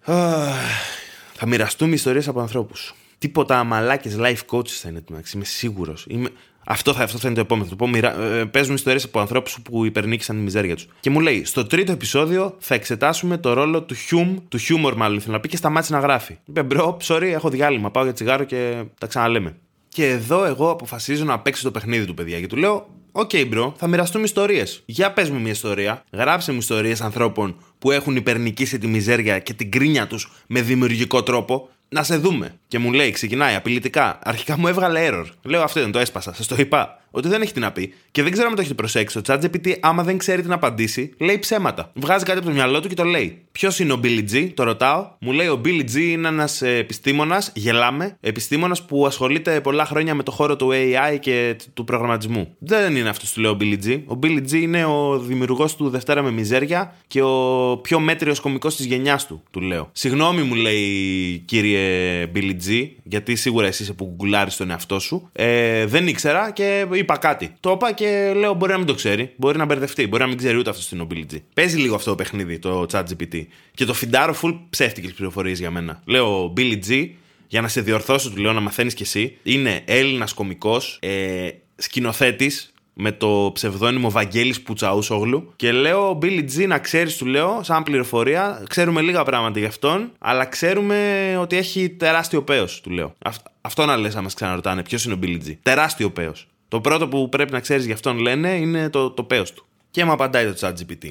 Θα 1.34 1.46
μοιραστούμε 1.46 1.94
ιστορίες 1.94 2.28
από 2.28 2.40
ανθρώπους. 2.40 2.94
Τίποτα 3.22 3.64
μαλάκε 3.64 4.10
life 4.18 4.38
coaches 4.50 4.68
θα 4.68 4.88
είναι 4.88 5.00
το 5.00 5.20
Είμαι 5.34 5.44
σίγουρος. 5.44 6.04
Είμαι... 6.08 6.28
Αυτό, 6.64 6.92
θα, 6.92 7.02
αυτό 7.02 7.18
θα 7.18 7.26
είναι 7.26 7.36
το 7.36 7.40
επόμενο. 7.40 7.68
Θα 7.68 7.88
μοιρα... 7.88 8.20
ε, 8.20 8.44
παίζουν 8.44 8.74
ιστορίες 8.74 9.04
από 9.04 9.20
ανθρώπους 9.20 9.58
που 9.62 9.84
υπερνίκησαν 9.84 10.36
τη 10.36 10.42
μιζέρια 10.42 10.74
τους. 10.74 10.86
Και 11.00 11.10
μου 11.10 11.20
λέει, 11.20 11.44
στο 11.44 11.66
τρίτο 11.66 11.92
επεισόδιο 11.92 12.56
θα 12.58 12.74
εξετάσουμε 12.74 13.38
το 13.38 13.52
ρόλο 13.52 13.82
του 13.82 13.94
χιούμ, 13.94 14.36
του 14.48 14.58
χιούμορ 14.58 14.94
μάλλον 14.94 15.20
θέλω 15.20 15.32
να 15.32 15.40
πει 15.40 15.48
και 15.48 15.56
σταμάτησε 15.56 15.92
να 15.92 15.98
γράφει. 15.98 16.38
Είπε, 16.44 16.62
bro, 16.62 16.96
sorry, 17.02 17.22
έχω 17.22 17.48
διάλειμμα. 17.48 17.90
Πάω 17.90 18.04
για 18.04 18.12
τσιγάρο 18.12 18.44
και 18.44 18.82
τα 19.00 19.06
ξαναλέμε. 19.06 19.56
Και 19.88 20.08
εδώ 20.08 20.44
εγώ 20.44 20.70
αποφασίζω 20.70 21.24
να 21.24 21.40
παίξω 21.40 21.62
το 21.62 21.70
παιχνίδι 21.70 22.04
του, 22.04 22.14
παιδιά. 22.14 22.40
Και 22.40 22.46
του 22.46 22.56
λέω, 22.56 22.86
Ok, 23.14 23.30
okay, 23.32 23.52
bro, 23.52 23.72
θα 23.76 23.86
μοιραστούμε 23.86 24.24
ιστορίες. 24.24 24.82
Για 24.84 25.12
πες 25.12 25.30
μου 25.30 25.40
μια 25.40 25.50
ιστορία. 25.50 26.04
Γράψε 26.12 26.52
μου 26.52 26.58
ιστορίες 26.58 27.00
ανθρώπων 27.00 27.56
που 27.78 27.90
έχουν 27.90 28.16
υπερνικήσει 28.16 28.78
τη 28.78 28.86
μιζέρια 28.86 29.38
και 29.38 29.52
την 29.52 29.70
γκρίνια 29.70 30.06
τους 30.06 30.32
με 30.46 30.60
δημιουργικό 30.60 31.22
τρόπο 31.22 31.68
να 31.92 32.02
σε 32.02 32.16
δούμε. 32.16 32.54
Και 32.68 32.78
μου 32.78 32.92
λέει, 32.92 33.10
ξεκινάει 33.10 33.54
απειλητικά. 33.54 34.18
Αρχικά 34.22 34.58
μου 34.58 34.68
έβγαλε 34.68 35.08
error. 35.10 35.26
Λέω 35.42 35.62
αυτό 35.62 35.80
δεν 35.80 35.90
το 35.90 35.98
έσπασα, 35.98 36.34
σας 36.34 36.46
το 36.46 36.54
είπα. 36.58 37.01
Ότι 37.14 37.28
δεν 37.28 37.42
έχει 37.42 37.52
τι 37.52 37.60
να 37.60 37.72
πει. 37.72 37.94
Και 38.10 38.22
δεν 38.22 38.32
ξέρω 38.32 38.48
αν 38.48 38.54
το 38.54 38.60
έχετε 38.60 38.74
προσέξει. 38.74 39.20
Το 39.20 39.34
ChatGPT, 39.34 39.72
άμα 39.80 40.02
δεν 40.02 40.18
ξέρει 40.18 40.42
τι 40.42 40.48
να 40.48 40.54
απαντήσει, 40.54 41.14
λέει 41.18 41.38
ψέματα. 41.38 41.90
Βγάζει 41.94 42.24
κάτι 42.24 42.38
από 42.38 42.46
το 42.46 42.52
μυαλό 42.52 42.80
του 42.80 42.88
και 42.88 42.94
το 42.94 43.04
λέει. 43.04 43.42
Ποιος 43.52 43.78
είναι 43.78 43.92
ο 43.92 44.00
Billy 44.02 44.24
G, 44.32 44.50
το 44.54 44.62
ρωτάω. 44.62 45.10
Μου 45.18 45.32
λέει 45.32 45.46
ο 45.46 45.60
Billy 45.64 45.80
G 45.80 45.94
είναι 45.94 46.28
ένας 46.28 46.62
επιστήμονας, 46.62 47.52
γελάμε, 47.54 48.16
επιστήμονας 48.20 48.82
που 48.82 49.06
ασχολείται 49.06 49.60
πολλά 49.60 49.84
χρόνια 49.84 50.14
με 50.14 50.22
το 50.22 50.30
χώρο 50.30 50.56
του 50.56 50.70
AI 50.72 51.18
και 51.20 51.56
του 51.74 51.84
προγραμματισμού. 51.84 52.54
Δεν 52.58 52.96
είναι 52.96 53.08
αυτός 53.08 53.32
που 53.32 53.40
λέω 53.40 53.50
ο 53.50 53.56
Billy 53.60 53.76
G. 53.86 54.00
Ο 54.06 54.18
Billy 54.22 54.38
G 54.50 54.52
είναι 54.52 54.84
ο 54.84 55.18
δημιουργός 55.18 55.76
του 55.76 55.88
Δευτέρα 55.88 56.22
με 56.22 56.30
Μιζέρια 56.30 56.94
και 57.06 57.22
ο 57.22 57.78
πιο 57.82 58.00
μέτριος 58.00 58.40
κωμικός 58.40 58.76
της 58.76 58.84
γενιάς 58.84 59.26
του, 59.26 59.42
του 59.50 59.60
λέω. 59.60 59.88
Συγγνώμη 59.92 60.42
μου 60.42 60.54
λέει 60.54 61.42
κύριε 61.44 62.26
Billy 62.34 62.54
G, 62.68 62.88
γιατί 63.02 63.36
σίγουρα 63.36 63.66
εσύ 63.66 63.82
είσαι 63.82 63.92
που 63.92 64.12
γκουλάρεις 64.16 64.56
τον 64.56 64.70
εαυτό 64.70 64.98
σου. 64.98 65.28
Ε, 65.32 65.86
δεν 65.86 66.06
ήξερα 66.06 66.50
και 66.50 66.86
είπα 67.02 67.16
κάτι. 67.16 67.54
Το 67.60 67.70
είπα 67.70 67.92
και 67.92 68.32
λέω 68.36 68.54
μπορεί 68.54 68.72
να 68.72 68.78
μην 68.78 68.86
το 68.86 68.94
ξέρει, 68.94 69.32
μπορεί 69.36 69.58
να 69.58 69.64
μπερδευτεί, 69.64 70.06
μπορεί 70.06 70.22
να 70.22 70.28
μην 70.28 70.38
ξέρει 70.38 70.56
ούτε 70.56 70.70
αυτός 70.70 70.84
στην 70.84 71.06
Billy 71.10 71.34
G. 71.34 71.36
Παίζει 71.54 71.78
λίγο 71.78 71.94
αυτό 71.94 72.10
το 72.10 72.16
παιχνίδι, 72.16 72.58
το 72.58 72.86
ChatGPT. 72.92 73.46
Και 73.74 73.84
το 73.84 73.94
φιντάρω 73.94 74.34
full 74.42 74.58
ψεύτικες 74.70 75.12
πληροφορίες 75.12 75.58
για 75.58 75.70
μένα. 75.70 76.02
Λέω 76.04 76.52
Billy 76.56 76.78
G, 76.88 77.08
για 77.48 77.60
να 77.60 77.68
σε 77.68 77.80
διορθώσω, 77.80 78.30
του 78.30 78.40
λέω 78.40 78.52
να 78.52 78.60
μαθαίνεις 78.60 78.94
κι 78.94 79.02
εσύ. 79.02 79.36
Είναι 79.42 79.82
Έλληνας 79.84 80.32
κωμικός, 80.32 80.98
ε, 81.00 81.48
σκηνοθέτης, 81.76 82.72
με 82.94 83.12
το 83.12 83.50
ψευδόνυμο 83.54 84.10
Βαγγέλης 84.10 84.62
Πουτσαούσογλου 84.62 85.52
και 85.56 85.72
λέω 85.72 86.18
Billy 86.22 86.44
G 86.56 86.66
να 86.66 86.78
ξέρεις 86.78 87.16
του 87.16 87.26
λέω 87.26 87.60
σαν 87.62 87.82
πληροφορία 87.82 88.64
ξέρουμε 88.68 89.00
λίγα 89.00 89.22
πράγματα 89.22 89.58
γι' 89.58 89.64
αυτόν 89.64 90.12
αλλά 90.18 90.44
ξέρουμε 90.44 91.36
ότι 91.40 91.56
έχει 91.56 91.90
τεράστιο 91.90 92.42
πέος 92.42 92.80
του 92.80 92.90
λέω 92.90 93.14
αυτό 93.60 93.84
να 93.84 93.96
λες 93.96 94.14
να 94.14 94.22
μας 94.22 94.34
ξαναρωτάνε 94.34 94.82
ποιος 94.82 95.04
είναι 95.04 95.14
ο 95.14 95.18
Billy 95.22 95.48
G 95.48 95.56
τεράστιο 95.62 96.10
πέος 96.10 96.46
το 96.72 96.80
πρώτο 96.80 97.08
που 97.08 97.28
πρέπει 97.28 97.52
να 97.52 97.60
ξέρεις 97.60 97.86
γι' 97.86 97.92
αυτόν 97.92 98.18
λένε 98.18 98.48
είναι 98.48 98.88
το, 98.88 99.10
το 99.10 99.24
πέος 99.24 99.52
του. 99.52 99.66
Και 99.90 100.04
μου 100.04 100.12
απαντάει 100.12 100.52
το 100.52 100.54
ChatGPT. 100.60 101.10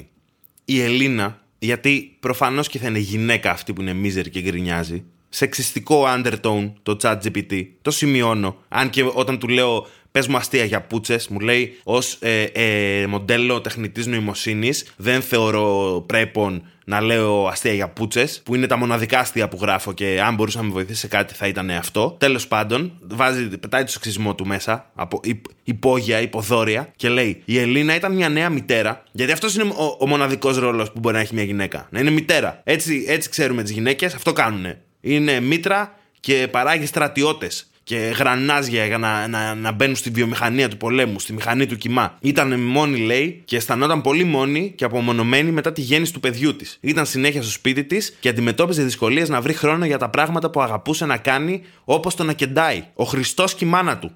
Η 0.64 0.80
Ελίνα 0.80 1.40
γιατί 1.58 2.16
προφανώς 2.20 2.68
και 2.68 2.78
θα 2.78 2.88
είναι 2.88 2.98
γυναίκα 2.98 3.50
αυτή 3.50 3.72
που 3.72 3.80
είναι 3.80 3.92
μίζερη 3.92 4.30
και 4.30 4.40
γκρινιάζει 4.40 5.04
σεξιστικό 5.28 6.04
undertone 6.06 6.72
το 6.82 6.96
ChatGPT 7.02 7.66
το 7.82 7.90
σημειώνω 7.90 8.56
αν 8.68 8.90
και 8.90 9.04
όταν 9.14 9.38
του 9.38 9.48
λέω 9.48 9.86
πες 10.12 10.26
μου 10.26 10.36
αστεία 10.36 10.64
για 10.64 10.80
πούτσες. 10.82 11.28
Μου 11.28 11.40
λέει 11.40 11.78
ως 11.84 12.16
ε, 12.20 12.42
ε, 12.42 13.06
μοντέλο 13.06 13.60
τεχνητής 13.60 14.06
νοημοσύνης 14.06 14.92
δεν 14.96 15.22
θεωρώ 15.22 16.04
πρέπον 16.06 16.62
να 16.84 17.00
λέω 17.00 17.46
αστεία 17.46 17.72
για 17.72 17.88
πούτσες, 17.88 18.40
που 18.44 18.54
είναι 18.54 18.66
τα 18.66 18.76
μοναδικά 18.76 19.18
αστεία 19.18 19.48
που 19.48 19.58
γράφω 19.60 19.92
και 19.92 20.20
αν 20.24 20.34
μπορούσε 20.34 20.58
να 20.58 20.64
με 20.64 20.70
βοηθήσει 20.70 21.00
σε 21.00 21.08
κάτι 21.08 21.34
θα 21.34 21.46
ήταν 21.46 21.70
αυτό. 21.70 22.16
Τέλος 22.18 22.48
πάντων, 22.48 22.92
βάζει, 23.00 23.58
πετάει 23.58 23.84
το 23.84 23.90
σεξισμό 23.90 24.34
του 24.34 24.46
μέσα, 24.46 24.90
από 24.94 25.20
υπόγεια, 25.64 26.20
υποδόρια 26.20 26.92
και 26.96 27.08
λέει: 27.08 27.42
Η 27.44 27.58
Ελίνα 27.58 27.94
ήταν 27.94 28.14
μια 28.14 28.28
νέα 28.28 28.48
μητέρα, 28.50 29.02
γιατί 29.12 29.32
αυτός 29.32 29.54
είναι 29.54 29.72
ο, 29.76 29.96
ο 29.98 30.06
μοναδικός 30.06 30.58
ρόλος 30.58 30.92
που 30.92 30.98
μπορεί 30.98 31.14
να 31.14 31.20
έχει 31.20 31.34
μια 31.34 31.44
γυναίκα. 31.44 31.86
Να 31.90 32.00
είναι 32.00 32.10
μητέρα. 32.10 32.60
Έτσι, 32.64 33.04
έτσι 33.08 33.28
ξέρουμε 33.28 33.62
τις 33.62 33.72
γυναίκες, 33.72 34.14
αυτό 34.14 34.32
κάνουν. 34.32 34.66
Είναι 35.00 35.40
μήτρα 35.40 35.98
και 36.20 36.48
παράγει 36.50 36.86
στρατιώτες 36.86 37.71
και 37.92 37.98
γρανάζια 37.98 38.86
για 38.86 38.98
να, 38.98 39.28
να, 39.28 39.54
να 39.54 39.72
μπαίνουν 39.72 39.96
στη 39.96 40.10
βιομηχανία 40.10 40.68
του 40.68 40.76
πολέμου, 40.76 41.20
στη 41.20 41.32
μηχανή 41.32 41.66
του 41.66 41.76
κοιμά. 41.76 42.16
Ήταν 42.20 42.60
μόνη, 42.60 42.98
λέει, 42.98 43.42
και 43.44 43.56
αισθανόταν 43.56 44.00
πολύ 44.00 44.24
μόνη 44.24 44.72
και 44.76 44.84
απομονωμένη 44.84 45.50
μετά 45.50 45.72
τη 45.72 45.80
γέννηση 45.80 46.12
του 46.12 46.20
παιδιού 46.20 46.56
της. 46.56 46.78
Ήταν 46.80 47.06
συνέχεια 47.06 47.42
στο 47.42 47.50
σπίτι 47.50 47.84
της 47.84 48.16
και 48.20 48.28
αντιμετώπιζε 48.28 48.82
δυσκολίες 48.82 49.28
να 49.28 49.40
βρει 49.40 49.52
χρόνο 49.52 49.84
για 49.84 49.98
τα 49.98 50.08
πράγματα 50.08 50.50
που 50.50 50.62
αγαπούσε 50.62 51.06
να 51.06 51.16
κάνει, 51.16 51.62
όπως 51.84 52.14
το 52.14 52.24
να 52.24 52.32
κεντάει. 52.32 52.84
Ο 52.94 53.04
Χριστός 53.04 53.54
και 53.54 53.64
η 53.64 53.68
μάνα 53.68 53.98
του. 53.98 54.12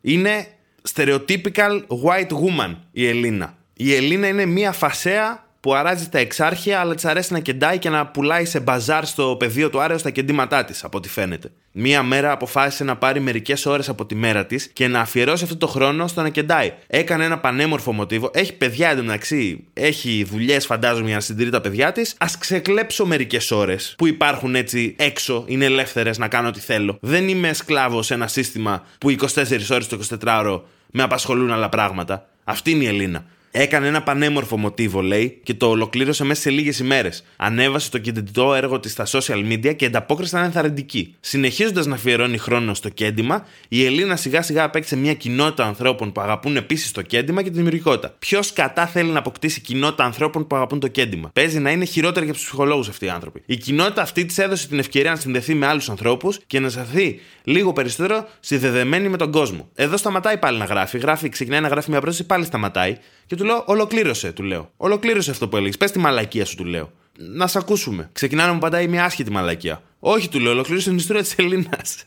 Είναι 0.00 0.46
stereotypical 0.94 1.80
white 2.04 2.30
woman 2.30 2.74
η 2.92 3.06
Ελίνα. 3.06 3.56
Η 3.76 3.94
Ελίνα 3.94 4.28
είναι 4.28 4.46
μία 4.46 4.72
φασέα 4.72 5.45
που 5.66 5.74
αράζει 5.74 6.08
τα 6.08 6.18
εξάρχεια, 6.18 6.80
αλλά 6.80 6.94
της 6.94 7.04
αρέσει 7.04 7.32
να 7.32 7.40
κεντάει 7.40 7.78
και 7.78 7.88
να 7.88 8.06
πουλάει 8.06 8.44
σε 8.44 8.60
μπαζάρ 8.60 9.06
στο 9.06 9.36
πεδίο 9.38 9.70
του 9.70 9.80
Άρεο 9.80 9.98
στα 9.98 10.10
κεντήματά 10.10 10.64
της, 10.64 10.84
από 10.84 10.96
ό,τι 10.98 11.08
φαίνεται. 11.08 11.50
Μία 11.72 12.02
μέρα 12.02 12.30
αποφάσισε 12.30 12.84
να 12.84 12.96
πάρει 12.96 13.20
μερικές 13.20 13.66
ώρες 13.66 13.88
από 13.88 14.06
τη 14.06 14.14
μέρα 14.14 14.46
της 14.46 14.70
και 14.72 14.88
να 14.88 15.00
αφιερώσει 15.00 15.44
αυτό 15.44 15.56
το 15.56 15.66
χρόνο 15.66 16.06
στο 16.06 16.22
να 16.22 16.28
κεντάει. 16.28 16.72
Έκανε 16.86 17.24
ένα 17.24 17.38
πανέμορφο 17.38 17.92
μοτίβο. 17.92 18.30
Έχει 18.34 18.52
παιδιά 18.52 18.90
εντωμεταξύ, 18.90 19.64
έχει 19.72 20.24
δουλειές, 20.30 20.66
φαντάζομαι, 20.66 21.06
για 21.06 21.14
να 21.14 21.20
συντηρεί 21.20 21.50
τα 21.50 21.60
παιδιά 21.60 21.92
της. 21.92 22.14
Α 22.18 22.26
ξεκλέψω 22.38 23.06
μερικές 23.06 23.50
ώρες 23.50 23.94
που 23.98 24.06
υπάρχουν 24.06 24.54
έτσι 24.54 24.94
έξω, 24.98 25.44
είναι 25.46 25.64
ελεύθερες 25.64 26.18
να 26.18 26.28
κάνω 26.28 26.48
ό,τι 26.48 26.60
θέλω. 26.60 26.98
Δεν 27.00 27.28
είμαι 27.28 27.52
σκλάβος 27.52 28.06
σε 28.06 28.14
ένα 28.14 28.26
σύστημα 28.26 28.84
που 28.98 29.10
24 29.10 29.70
ώρες 29.70 29.86
το 29.86 29.98
24ωρο 30.24 30.60
με 30.90 31.02
απασχολούν 31.02 31.52
άλλα 31.52 31.68
πράγματα. 31.68 32.28
Αυτή 32.44 32.70
είναι 32.70 32.84
η 32.84 32.86
Ελίνα. 32.86 33.24
Έκανε 33.50 33.86
ένα 33.86 34.02
πανέμορφο 34.02 34.56
μοτίβο, 34.56 35.00
λέει, 35.00 35.40
και 35.42 35.54
το 35.54 35.68
ολοκλήρωσε 35.68 36.24
μέσα 36.24 36.40
σε 36.40 36.50
λίγες 36.50 36.78
ημέρες. 36.78 37.24
Ανέβασε 37.36 37.90
το 37.90 37.98
κεντρικό 37.98 38.54
έργο 38.54 38.80
της 38.80 38.92
στα 38.92 39.06
social 39.06 39.52
media 39.52 39.76
και 39.76 39.84
η 39.84 39.86
ανταπόκριση 39.86 40.30
ήταν 40.30 40.44
ενθαρρυντική. 40.44 41.14
Συνεχίζοντας 41.20 41.86
να 41.86 41.94
αφιερώνει 41.94 42.38
χρόνο 42.38 42.74
στο 42.74 42.88
κέντημα, 42.88 43.46
η 43.68 43.84
Ελίνα 43.84 44.16
σιγά 44.16 44.42
σιγά 44.42 44.64
απέκτησε 44.64 44.96
μια 44.96 45.14
κοινότητα 45.14 45.64
ανθρώπων 45.64 46.12
που 46.12 46.20
αγαπούν 46.20 46.56
επίσης 46.56 46.92
το 46.92 47.02
κέντημα 47.02 47.42
και 47.42 47.50
τη 47.50 47.56
δημιουργικότητα. 47.56 48.14
Ποιος 48.18 48.52
κατά 48.52 48.86
θέλει 48.86 49.10
να 49.10 49.18
αποκτήσει 49.18 49.60
κοινότητα 49.60 50.04
ανθρώπων 50.04 50.46
που 50.46 50.56
αγαπούν 50.56 50.80
το 50.80 50.88
κέντημα; 50.88 51.30
Παίζει 51.32 51.58
να 51.58 51.70
είναι 51.70 51.84
χειρότερη 51.84 52.24
για 52.24 52.34
τους 52.34 52.42
ψυχολόγους 52.42 52.88
αυτοί 52.88 53.04
οι 53.04 53.08
άνθρωποι. 53.08 53.42
Η 53.46 53.56
κοινότητα 53.56 54.02
αυτή 54.02 54.24
της 54.24 54.38
έδωσε 54.38 54.68
την 54.68 54.78
ευκαιρία 54.78 55.10
να 55.10 55.16
συνδεθεί 55.16 55.54
με 55.54 55.66
άλλους 55.66 55.90
ανθρώπους 55.90 56.38
και 56.46 56.60
να 56.60 56.68
σταθεί 56.68 57.20
λίγο 57.44 57.72
περισσότερο 57.72 58.28
συνδεδεμένη 58.40 59.08
με 59.08 59.16
τον 59.16 59.30
κόσμο. 59.30 59.68
Εδώ 59.74 59.96
σταματάει 59.96 60.38
πάλι 60.38 60.58
να 60.58 60.64
γράφει. 60.64 60.98
Γράφει, 60.98 61.28
ξεκινάει 61.28 61.60
να 61.60 61.68
γράφει 61.68 61.90
μια 61.90 62.00
πρόταση, 62.00 62.26
πάλι 62.26 62.44
σταματάει. 62.44 62.96
Και 63.26 63.36
του 63.36 63.44
λέω, 63.46 63.62
Ολοκλήρωσε, 63.66 64.32
του 64.32 64.42
λέω. 64.42 64.70
Ολοκλήρωσε 64.76 65.30
αυτό 65.30 65.48
που 65.48 65.56
έλεγες. 65.56 65.76
Πες 65.76 65.90
τη 65.90 65.98
μαλακία 65.98 66.44
σου, 66.44 66.56
του 66.56 66.64
λέω. 66.64 66.92
Να 67.18 67.46
σε 67.46 67.58
ακούσουμε. 67.58 68.08
Ξεκινάει 68.12 68.46
να 68.46 68.52
μου 68.52 68.58
παντάει 68.58 68.88
μια 68.88 69.04
άσχετη 69.04 69.30
μαλακία. 69.30 69.82
Όχι, 70.00 70.28
του 70.28 70.40
λέω, 70.40 70.52
ολοκλήρωσε 70.52 70.88
την 70.88 70.98
ιστορία 70.98 71.22
της 71.22 71.34
Ελλήνας. 71.38 72.04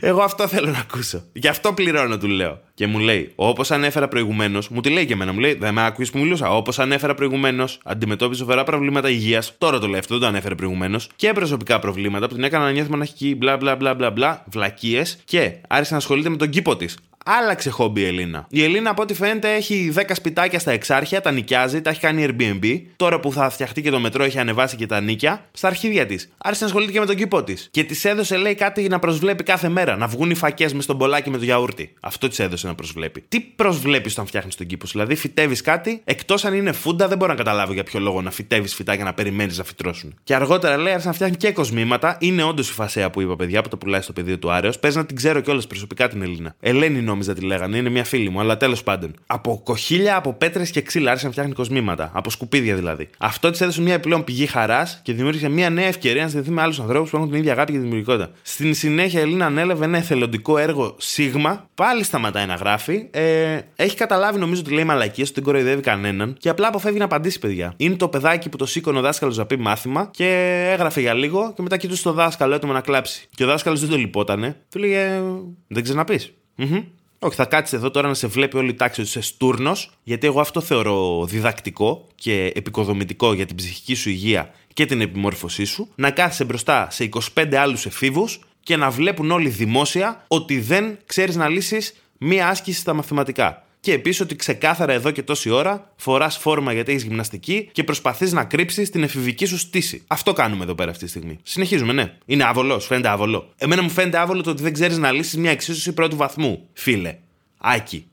Εγώ 0.00 0.22
αυτό 0.22 0.48
θέλω 0.48 0.70
να 0.70 0.78
ακούσω. 0.78 1.22
Γι' 1.32 1.48
αυτό 1.48 1.72
πληρώνω, 1.72 2.18
του 2.18 2.28
λέω. 2.28 2.60
Και 2.74 2.86
μου 2.86 2.98
λέει, 2.98 3.32
όπως 3.34 3.70
ανέφερα 3.70 4.08
προηγουμένως, 4.08 4.68
μου 4.68 4.80
τη 4.80 4.90
λέει 4.90 5.06
και 5.06 5.12
εμένα, 5.12 5.32
μου 5.32 5.38
λέει, 5.38 5.54
Δεν 5.54 5.74
με 5.74 5.84
άκουε 5.84 6.04
που 6.04 6.18
μιλούσα. 6.18 6.56
Όπως 6.56 6.78
ανέφερα 6.78 7.14
προηγουμένως, 7.14 7.80
αντιμετώπιζε 7.84 8.40
σοβαρά 8.40 8.64
προβλήματα 8.64 9.10
υγείας. 9.10 9.54
Τώρα 9.58 9.78
το 9.78 9.86
λέει 9.86 9.98
αυτό, 9.98 10.14
δεν 10.14 10.22
το 10.22 10.28
ανέφερε 10.28 10.54
προηγουμένως. 10.54 11.08
Και 11.16 11.32
προσωπικά 11.32 11.78
προβλήματα 11.78 12.28
που 12.28 12.34
την 12.34 12.44
έκανα 12.44 12.64
να 12.64 12.70
νιώθει 12.70 12.90
μοναχική, 12.90 13.34
μπλα 13.34 13.56
μπλα 13.56 13.76
μπλα 13.76 13.94
μπλα 13.94 14.10
μπλα, 14.10 14.44
βλακίες. 14.50 15.18
Και 15.24 15.52
άρχισε 15.68 15.92
να 15.92 15.98
ασχολείται 15.98 16.28
με 16.28 16.36
τον 16.36 16.48
κήπο 16.48 16.76
της. 16.76 16.98
Άλλαξε 17.24 17.70
χόμπι 17.70 18.00
η 18.00 18.04
Ελίνα. 18.04 18.46
Η 18.50 18.64
Ελίνα, 18.64 18.90
από 18.90 19.02
ό,τι 19.02 19.14
φαίνεται, 19.14 19.54
έχει 19.54 19.92
10 19.96 20.02
σπιτάκια 20.14 20.58
στα 20.58 20.70
εξάρχεια, 20.70 21.20
τα 21.20 21.30
νοικιάζει, 21.30 21.80
τα 21.80 21.90
έχει 21.90 22.00
κάνει 22.00 22.26
Airbnb. 22.28 22.80
Τώρα 22.96 23.20
που 23.20 23.32
θα 23.32 23.50
φτιαχτεί 23.50 23.82
και 23.82 23.90
το 23.90 23.98
μετρό, 23.98 24.24
έχει 24.24 24.38
ανεβάσει 24.38 24.76
και 24.76 24.86
τα 24.86 25.00
νίκια 25.00 25.48
στα 25.52 25.68
αρχίδια 25.68 26.06
της. 26.06 26.32
Άρχισε 26.38 26.64
να 26.64 26.70
ασχολείται 26.70 26.92
και 26.92 27.00
με 27.00 27.06
τον 27.06 27.16
κήπο 27.16 27.42
της. 27.42 27.68
Και 27.70 27.84
της 27.84 28.04
έδωσε, 28.04 28.36
λέει, 28.36 28.54
κάτι 28.54 28.88
να 28.88 28.98
προσβλέπει 28.98 29.42
κάθε 29.42 29.68
μέρα. 29.68 29.96
Να 29.96 30.06
βγουν 30.06 30.30
οι 30.30 30.34
φακές 30.34 30.72
μες 30.72 30.84
στον 30.84 30.96
μπολάκι 30.96 31.30
με 31.30 31.38
το 31.38 31.44
γιαούρτι. 31.44 31.92
Αυτό 32.00 32.28
της 32.28 32.38
έδωσε 32.38 32.66
να 32.66 32.74
προσβλέπει. 32.74 33.24
Τι 33.28 33.40
προσβλέπεις 33.40 34.12
όταν 34.12 34.26
φτιάχνεις 34.26 34.54
τον 34.54 34.66
κήπο 34.66 34.86
σου. 34.86 34.92
Δηλαδή, 34.92 35.14
φυτεύει 35.14 35.62
κάτι, 35.62 36.00
εκτός 36.04 36.44
αν 36.44 36.54
είναι 36.54 36.72
φούντα, 36.72 37.08
δεν 37.08 37.18
μπορώ 37.18 37.30
να 37.30 37.38
καταλάβω 37.38 37.72
για 37.72 37.82
ποιο 37.82 38.00
λόγο 38.00 38.22
να 38.22 38.30
φυτεύει 38.30 38.68
φυτάκια 38.68 39.04
να 39.04 39.14
περιμένεις 39.14 39.58
να 39.58 39.64
φυτρώσουν. 39.64 40.14
Και 40.24 40.34
αργότερα 40.34 40.76
λέει, 40.76 40.92
άρχισε 40.92 41.08
να 41.08 41.14
φτιάχνει 41.14 41.36
και 41.36 41.52
κοσμήματα. 41.52 42.16
Είναι 42.20 42.42
όντως 42.42 42.70
η 42.70 42.72
φασέα 42.72 43.10
που 43.10 43.20
είπα, 43.20 43.36
παιδιά, 43.36 43.62
που 43.62 43.68
το 43.68 43.76
πουλάει 43.76 44.00
στο 44.00 44.12
πεδίο 44.12 44.38
του 44.38 44.50
Άρεος. 44.50 44.78
Πες 44.78 44.94
να 44.94 45.06
την 45.06 45.16
ξέρω 45.16 45.40
κιόλας 45.40 45.66
προσωπικά 45.66 46.08
την 46.08 46.22
Ελίνα. 46.22 46.54
Ελένη 46.60 47.00
νόμιζα 47.12 47.34
τη 47.34 47.40
λέγανε, 47.40 47.76
είναι 47.76 47.88
μια 47.90 48.04
φίλη 48.04 48.28
μου, 48.28 48.40
αλλά 48.40 48.56
τέλος 48.56 48.82
πάντων. 48.82 49.14
Από 49.26 49.60
κοχύλια, 49.64 50.16
από 50.16 50.32
πέτρες 50.32 50.70
και 50.70 50.80
ξύλα 50.80 51.08
άρχισε 51.08 51.26
να 51.26 51.32
φτιάχνει 51.32 51.52
κοσμήματα. 51.52 52.10
Από 52.14 52.30
σκουπίδια 52.30 52.74
δηλαδή. 52.74 53.08
Αυτό 53.18 53.50
της 53.50 53.60
έδωσε 53.60 53.80
μια 53.80 53.94
επιπλέον 53.94 54.24
πηγή 54.24 54.46
χαράς 54.46 55.00
και 55.02 55.12
δημιούργησε 55.12 55.48
μια 55.48 55.70
νέα 55.70 55.86
ευκαιρία 55.86 56.22
να 56.22 56.28
συνδεθεί 56.28 56.50
με 56.50 56.62
άλλους 56.62 56.80
ανθρώπους 56.80 57.10
που 57.10 57.16
έχουν 57.16 57.28
την 57.28 57.38
ίδια 57.38 57.52
αγάπη 57.52 57.72
και 57.72 57.78
δημιουργικότητα. 57.78 58.30
Στην 58.42 58.74
συνέχεια 58.74 59.20
η 59.20 59.22
Ελίνα 59.22 59.46
ανέλαβε 59.46 59.84
ένα 59.84 59.98
εθελοντικό 59.98 60.58
έργο 60.58 60.94
Σίγμα, 60.98 61.68
πάλι 61.74 62.04
σταματάει 62.04 62.46
να 62.46 62.54
γράφει. 62.54 63.06
Ε, 63.10 63.58
έχει 63.76 63.96
καταλάβει 63.96 64.38
νομίζω 64.38 64.60
ότι 64.60 64.72
λέει 64.74 64.84
μαλακίες, 64.84 65.28
ότι 65.28 65.40
δεν 65.40 65.44
κοροϊδεύει 65.44 65.82
κανέναν 65.82 66.36
και 66.38 66.48
απλά 66.48 66.68
αποφεύγει 66.68 66.98
να 66.98 67.04
απαντήσει, 67.04 67.38
παιδιά. 67.38 67.74
Είναι 67.76 67.94
το 67.94 68.08
παιδάκι 68.08 68.48
που 68.48 68.56
το 68.56 68.66
σήκωνε 68.66 68.98
ο 68.98 69.00
δάσκαλος 69.00 69.36
να 69.36 69.46
πει 69.46 69.56
μάθημα 69.56 70.10
και 70.12 70.26
έγραφε 70.72 71.00
για 71.00 71.14
λίγο 71.14 71.52
και 71.56 71.62
μετά 71.62 71.76
κοιτούσε 71.76 72.02
το 72.02 72.12
δάσκαλο 72.12 72.54
έτοιμο 72.54 72.72
να 72.72 72.80
κλάψει. 72.80 73.28
Και 73.34 73.44
ο 73.44 73.46
δάσκαλος 73.46 73.80
δεν 73.80 73.88
το 73.88 73.96
λυπότανε. 73.96 74.56
Του 74.70 74.78
λέγε 74.78 75.22
Δεν 75.68 75.82
ξαναπεί. 75.82 76.20
Mm-hmm. 76.58 76.84
Όχι, 77.24 77.34
θα 77.34 77.44
κάτσεις 77.44 77.78
εδώ 77.78 77.90
τώρα 77.90 78.08
να 78.08 78.14
σε 78.14 78.26
βλέπει 78.26 78.56
όλη 78.56 78.70
η 78.70 78.74
τάξη 78.74 79.00
ότι 79.00 79.08
είσαι 79.08 79.20
στούρνος, 79.20 79.90
γιατί 80.02 80.26
εγώ 80.26 80.40
αυτό 80.40 80.60
θεωρώ 80.60 81.26
διδακτικό 81.26 82.06
και 82.14 82.52
επικοδομητικό 82.54 83.32
για 83.32 83.46
την 83.46 83.56
ψυχική 83.56 83.94
σου 83.94 84.08
υγεία 84.08 84.50
και 84.72 84.86
την 84.86 85.00
επιμόρφωσή 85.00 85.64
σου. 85.64 85.88
Να 85.94 86.10
κάθεσαι 86.10 86.44
μπροστά 86.44 86.88
σε 86.90 87.08
25 87.34 87.54
άλλους 87.54 87.86
εφήβους 87.86 88.40
και 88.60 88.76
να 88.76 88.90
βλέπουν 88.90 89.30
όλοι 89.30 89.48
δημόσια 89.48 90.24
ότι 90.28 90.60
δεν 90.60 90.98
ξέρεις 91.06 91.36
να 91.36 91.48
λύσεις 91.48 91.94
μία 92.18 92.48
άσκηση 92.48 92.78
στα 92.78 92.94
μαθηματικά. 92.94 93.64
Και 93.82 93.92
επίση 93.92 94.22
ότι 94.22 94.36
ξεκάθαρα 94.36 94.92
εδώ 94.92 95.10
και 95.10 95.22
τόση 95.22 95.50
ώρα 95.50 95.92
φοράς 95.96 96.36
φόρμα 96.36 96.72
γιατί 96.72 96.90
έχεις 96.90 97.02
γυμναστική 97.02 97.68
και 97.72 97.84
προσπαθείς 97.84 98.32
να 98.32 98.44
κρύψεις 98.44 98.90
την 98.90 99.02
εφηβική 99.02 99.46
σου 99.46 99.58
στήση. 99.58 100.02
Αυτό 100.06 100.32
κάνουμε 100.32 100.64
εδώ 100.64 100.74
πέρα 100.74 100.90
αυτή 100.90 101.04
τη 101.04 101.10
στιγμή. 101.10 101.38
Συνεχίζουμε, 101.42 101.92
ναι. 101.92 102.16
Είναι 102.26 102.44
άβολος, 102.44 102.86
φαίνεται 102.86 103.08
άβολο. 103.08 103.52
Εμένα 103.56 103.82
μου 103.82 103.90
φαίνεται 103.90 104.18
άβολο 104.18 104.42
το 104.42 104.50
ότι 104.50 104.62
δεν 104.62 104.72
ξέρεις 104.72 104.98
να 104.98 105.12
λύσεις 105.12 105.36
μια 105.36 105.50
εξίσωση 105.50 105.92
πρώτου 105.92 106.16
βαθμού, 106.16 106.68
φίλε. 106.72 107.18
Άκη. 107.58 108.06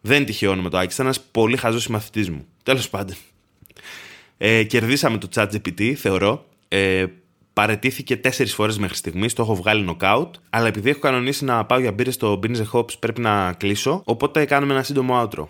Δεν 0.00 0.16
είναι 0.16 0.26
τυχαίο 0.26 0.50
όνομα 0.50 0.68
το 0.68 0.78
Άκη, 0.78 0.92
ήταν 0.92 1.06
ένας 1.06 1.20
πολύ 1.20 1.56
χαζός 1.56 1.82
συμμαθητής 1.82 2.30
μου. 2.30 2.46
Τέλος 2.62 2.88
πάντων. 2.88 3.16
Ε, 4.38 4.62
κερδίσαμε 4.62 5.18
το 5.18 5.28
ChatGPT, 5.34 5.92
θεωρώ. 5.92 6.46
Ε, 6.68 7.06
παρετήθηκε 7.52 8.16
τέσσερις 8.16 8.54
φορές 8.54 8.78
μέχρι 8.78 8.96
στιγμής. 8.96 9.32
Το 9.32 9.42
έχω 9.42 9.54
βγάλει 9.54 9.82
νοκάουτ. 9.82 10.34
Αλλά 10.50 10.66
επειδή 10.66 10.90
έχω 10.90 11.00
κανονίσει 11.00 11.44
να 11.44 11.64
πάω 11.64 11.78
για 11.78 11.92
μπύρες 11.92 12.14
στο 12.14 12.40
Beans 12.42 12.62
Hops, 12.72 12.98
πρέπει 12.98 13.20
να 13.20 13.52
κλείσω. 13.52 14.02
Οπότε 14.04 14.44
κάνουμε 14.44 14.72
ένα 14.72 14.82
σύντομο 14.82 15.22
outro. 15.22 15.46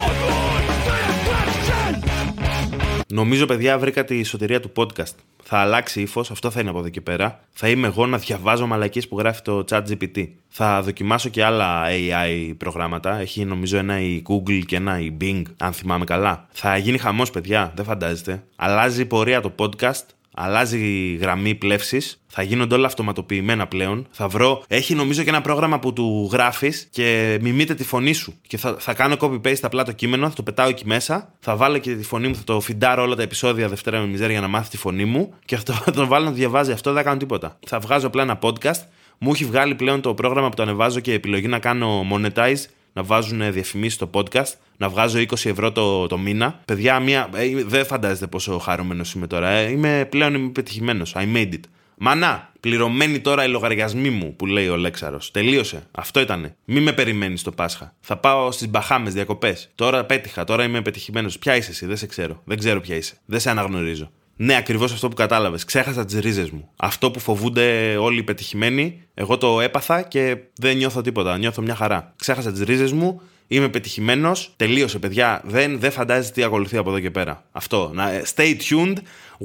Νομίζω, 3.08 3.46
παιδιά, 3.46 3.78
βρήκα 3.78 4.04
τη 4.04 4.22
σωτηρία 4.22 4.60
του 4.60 4.72
podcast. 4.76 5.14
Θα 5.42 5.58
αλλάξει 5.58 6.00
ύφος, 6.00 6.30
αυτό 6.30 6.50
θα 6.50 6.60
είναι 6.60 6.70
από 6.70 6.78
εδώ 6.78 6.88
και 6.88 7.00
πέρα. 7.00 7.44
Θα 7.50 7.68
είμαι 7.68 7.86
εγώ 7.86 8.06
να 8.06 8.18
διαβάζω 8.18 8.66
μαλακίες 8.66 9.08
που 9.08 9.18
γράφει 9.18 9.42
το 9.42 9.64
ChatGPT. 9.70 10.28
Θα 10.48 10.82
δοκιμάσω 10.82 11.28
και 11.28 11.44
άλλα 11.44 11.84
AI 11.88 12.54
προγράμματα. 12.56 13.18
Έχει 13.18 13.44
νομίζω 13.44 13.76
ένα 13.78 14.00
η 14.00 14.22
Google 14.28 14.62
και 14.66 14.76
ένα 14.76 15.00
η 15.00 15.16
Bing, 15.20 15.42
αν 15.56 15.72
θυμάμαι 15.72 16.04
καλά. 16.04 16.46
Θα 16.52 16.76
γίνει 16.76 16.98
χαμός, 16.98 17.30
παιδιά, 17.30 17.72
δεν 17.76 17.84
φαντάζεστε. 17.84 18.42
Αλλάζει 18.56 19.04
πορεία 19.04 19.40
το 19.40 19.52
podcast 19.58 20.04
αλλάζει 20.35 20.79
η 20.79 21.16
γραμμή 21.16 21.55
πλεύσης, 21.55 22.23
θα 22.27 22.42
γίνονται 22.42 22.75
όλα 22.75 22.87
αυτοματοποιημένα 22.87 23.66
πλέον. 23.66 24.07
Θα 24.11 24.29
βρω. 24.29 24.62
Έχει 24.68 24.95
νομίζω 24.95 25.23
και 25.23 25.29
ένα 25.29 25.40
πρόγραμμα 25.40 25.79
που 25.79 25.92
του 25.92 26.29
γράφεις 26.33 26.88
και 26.90 27.38
μιμείται 27.40 27.75
τη 27.75 27.85
φωνή 27.85 28.12
σου. 28.12 28.35
Και 28.47 28.57
θα, 28.57 28.77
θα 28.79 28.95
κάνω 28.95 29.16
copy-paste 29.21 29.61
απλά 29.62 29.85
το 29.85 29.92
κείμενο, 29.92 30.29
θα 30.29 30.35
το 30.35 30.42
πετάω 30.42 30.68
εκεί 30.68 30.87
μέσα, 30.87 31.33
θα 31.40 31.57
βάλω 31.57 31.79
και 31.79 31.95
τη 31.95 32.03
φωνή 32.03 32.29
μου, 32.29 32.35
θα 32.35 32.45
το 32.45 32.61
φιντάρω 32.61 33.03
όλα 33.03 33.14
τα 33.14 33.23
επεισόδια 33.23 33.68
Δευτέρα 33.68 34.01
με 34.01 34.07
μιζέρια 34.07 34.33
για 34.33 34.40
να 34.40 34.49
μάθει 34.49 34.71
τη 34.71 34.77
φωνή 34.77 35.05
μου 35.05 35.35
και 35.45 35.55
αυτό, 35.55 35.73
θα 35.73 35.90
τον 35.90 36.09
βάλω 36.09 36.25
να 36.25 36.31
το 36.31 36.37
διαβάζει. 36.37 36.73
Αυτό 36.73 36.92
δεν 36.92 37.03
θα 37.03 37.09
κάνω 37.09 37.18
τίποτα. 37.18 37.59
Θα 37.66 37.79
βγάζω 37.79 38.07
απλά 38.07 38.23
ένα 38.23 38.38
podcast. 38.42 38.81
Μου 39.18 39.31
έχει 39.33 39.45
βγάλει 39.45 39.75
πλέον 39.75 40.01
το 40.01 40.14
πρόγραμμα 40.14 40.49
που 40.49 40.57
το 40.57 40.62
ανεβάζω 40.62 41.01
και 41.01 41.12
επιλογή 41.12 41.47
να 41.47 41.59
κάνω 41.59 42.07
monetize 42.12 42.64
να 42.92 43.02
βάζουν 43.02 43.52
διαφημίσεις 43.52 43.94
στο 43.94 44.11
podcast, 44.12 44.52
να 44.76 44.88
βγάζω 44.88 45.18
20 45.18 45.33
ευρώ 45.44 45.72
το, 45.72 46.07
το 46.07 46.18
μήνα. 46.18 46.61
Παιδιά, 46.64 47.00
μία, 47.00 47.28
ε, 47.35 47.64
δεν 47.64 47.87
φαντάζεστε 47.87 48.26
πόσο 48.26 48.59
χαρούμενος 48.59 49.12
είμαι 49.12 49.26
τώρα. 49.26 49.48
Ε. 49.48 49.70
Είμαι 49.70 50.07
πλέον 50.11 50.35
είμαι 50.35 50.48
πετυχημένος. 50.48 51.14
I 51.16 51.37
made 51.37 51.52
it. 51.52 51.61
Μανά, 52.05 52.52
πληρωμένοι 52.61 53.20
τώρα 53.20 53.44
οι 53.44 53.48
λογαριασμοί 53.48 54.11
μου, 54.11 54.37
που 54.37 54.46
λέει 54.46 54.68
ο 54.68 54.76
Λέξαρος. 54.76 55.31
Τελείωσε. 55.31 55.87
Αυτό 55.90 56.20
ήτανε. 56.20 56.57
Μη 56.64 56.81
με 56.81 56.92
περιμένεις 56.92 57.42
το 57.42 57.52
Πάσχα. 57.52 57.94
Θα 58.00 58.16
πάω 58.16 58.50
στις 58.50 58.68
Μπαχάμες 58.68 59.12
διακοπές. 59.12 59.70
Τώρα 59.74 60.05
πέτυχα, 60.05 60.44
τώρα 60.44 60.64
είμαι 60.64 60.83
πετυχημένος. 60.83 61.38
Ποια 61.38 61.57
είσαι 61.57 61.70
εσύ, 61.70 61.87
δεν 61.87 61.96
σε 61.96 62.07
ξέρω. 62.07 62.42
Δεν 62.44 62.59
ξέρω 62.59 62.81
ποια 62.81 62.96
είσαι. 62.96 63.14
Δεν 63.24 63.40
σε 63.40 63.50
αναγνωρίζω. 63.50 64.11
Ναι, 64.44 64.57
ακριβώς 64.57 64.92
αυτό 64.92 65.09
που 65.09 65.14
κατάλαβες. 65.14 65.64
Ξέχασα 65.64 66.05
τις 66.05 66.18
ρίζες 66.18 66.50
μου. 66.50 66.70
Αυτό 66.76 67.11
που 67.11 67.20
φοβούνται 67.20 67.96
όλοι 67.96 68.18
οι 68.18 68.22
πετυχημένοι, 68.22 69.02
εγώ 69.14 69.38
το 69.38 69.61
έπαθα 69.61 70.02
και 70.02 70.37
δεν 70.57 70.76
νιώθω 70.76 71.00
τίποτα. 71.00 71.38
Νιώθω 71.38 71.62
μια 71.62 71.74
χαρά. 71.74 72.14
Ξέχασα 72.16 72.52
τις 72.52 72.62
ρίζες 72.62 72.92
μου, 72.92 73.20
είμαι 73.46 73.68
πετυχημένος. 73.68 74.52
Τελείωσε, 74.57 74.98
παιδιά. 74.98 75.42
Δεν, 75.44 75.78
δεν 75.78 75.90
φαντάζεστε 75.90 76.33
τι 76.33 76.42
ακολουθεί 76.42 76.76
από 76.76 76.90
εδώ 76.90 77.00
και 77.00 77.11
πέρα. 77.11 77.44
Αυτό. 77.52 77.90
Να, 77.94 78.11
ε, 78.11 78.22
stay 78.35 78.57
tuned. 78.68 78.96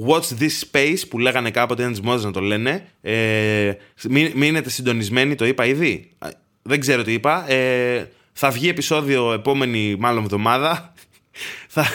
Watch 0.08 0.40
this 0.40 0.72
space 0.72 1.00
που 1.10 1.20
λέγανε 1.20 1.52
κάποτε 1.52 1.84
ένα 1.84 1.92
της 1.92 2.02
μόδας 2.02 2.24
να 2.24 2.32
το 2.32 2.40
λένε. 2.40 2.88
Ε, 3.02 3.72
μείνετε 4.34 4.70
συντονισμένοι, 4.70 5.36
το 5.36 5.46
είπα 5.46 5.66
ήδη. 5.66 6.10
Δεν 6.62 6.80
ξέρω 6.80 7.04
τι 7.04 7.14
είπα. 7.14 7.52
Ε, 7.52 8.10
θα 8.34 8.50
βγει 8.50 8.70
επεισόδιο 8.70 9.34
επόμενη, 9.34 9.96
μάλλον 10.00 10.24
εβδομάδα. 10.24 10.94
θα, 11.76 11.86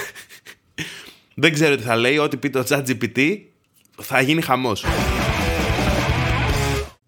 δεν 1.34 1.52
ξέρω 1.52 1.76
τι 1.76 1.82
θα 1.82 1.96
λέει, 1.96 2.18
ό,τι 2.18 2.36
πει 2.36 2.50
το 2.50 2.64
ChatGPT 2.68 3.38
θα 4.00 4.20
γίνει 4.20 4.42
χαμός. 4.42 4.84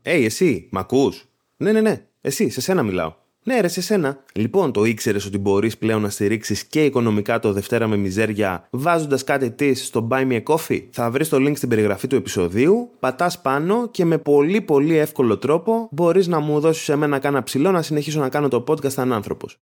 Hey, 0.03 0.23
εσύ, 0.25 0.69
μ' 0.71 0.79
ακούς; 0.79 1.25
Ναι, 1.57 1.73
ναι, 1.73 1.81
ναι, 1.81 2.05
εσύ, 2.21 2.51
σε 2.51 2.61
σένα 2.61 2.83
μιλάω. 2.83 3.15
Ναι, 3.47 3.61
ρε, 3.61 3.69
σε 3.69 3.81
σένα. 3.81 4.25
Λοιπόν, 4.35 4.73
το 4.73 4.85
ήξερες 4.85 5.27
ότι 5.27 5.39
μπορείς 5.39 5.79
πλέον 5.79 6.03
να 6.03 6.09
στηρίξεις 6.09 6.65
και 6.65 6.85
οικονομικά 6.85 7.39
το 7.39 7.53
Δευτέρα 7.53 7.87
με 7.87 7.97
μιζέρια 7.97 8.69
βάζοντας 8.71 9.25
κάτι 9.25 9.51
της 9.51 9.87
στο 9.87 10.09
Buy 10.11 10.29
Me 10.31 10.43
a 10.43 10.55
Coffee; 10.55 10.83
Θα 10.91 11.11
βρεις 11.11 11.29
το 11.29 11.37
link 11.37 11.57
στην 11.57 11.69
περιγραφή 11.69 12.07
του 12.07 12.17
επεισοδίου, 12.17 12.91
πατάς 13.01 13.41
πάνω 13.41 13.89
και 13.91 14.05
με 14.05 14.19
πολύ 14.19 14.61
πολύ 14.61 14.97
εύκολο 14.97 15.39
τρόπο 15.39 15.89
μπορείς 15.91 16.27
να 16.27 16.41
μου 16.41 16.61
δώσεις 16.61 16.89
εμένα 16.89 17.19
κάνα 17.19 17.43
ψηλό 17.43 17.71
να 17.71 17.83
συνεχίσω 17.83 18.21
να 18.21 18.29
κάνω 18.29 18.49
το 18.49 18.65
podcast 18.69 18.93
σαν 18.93 19.13
άνθρωπος. 19.13 19.59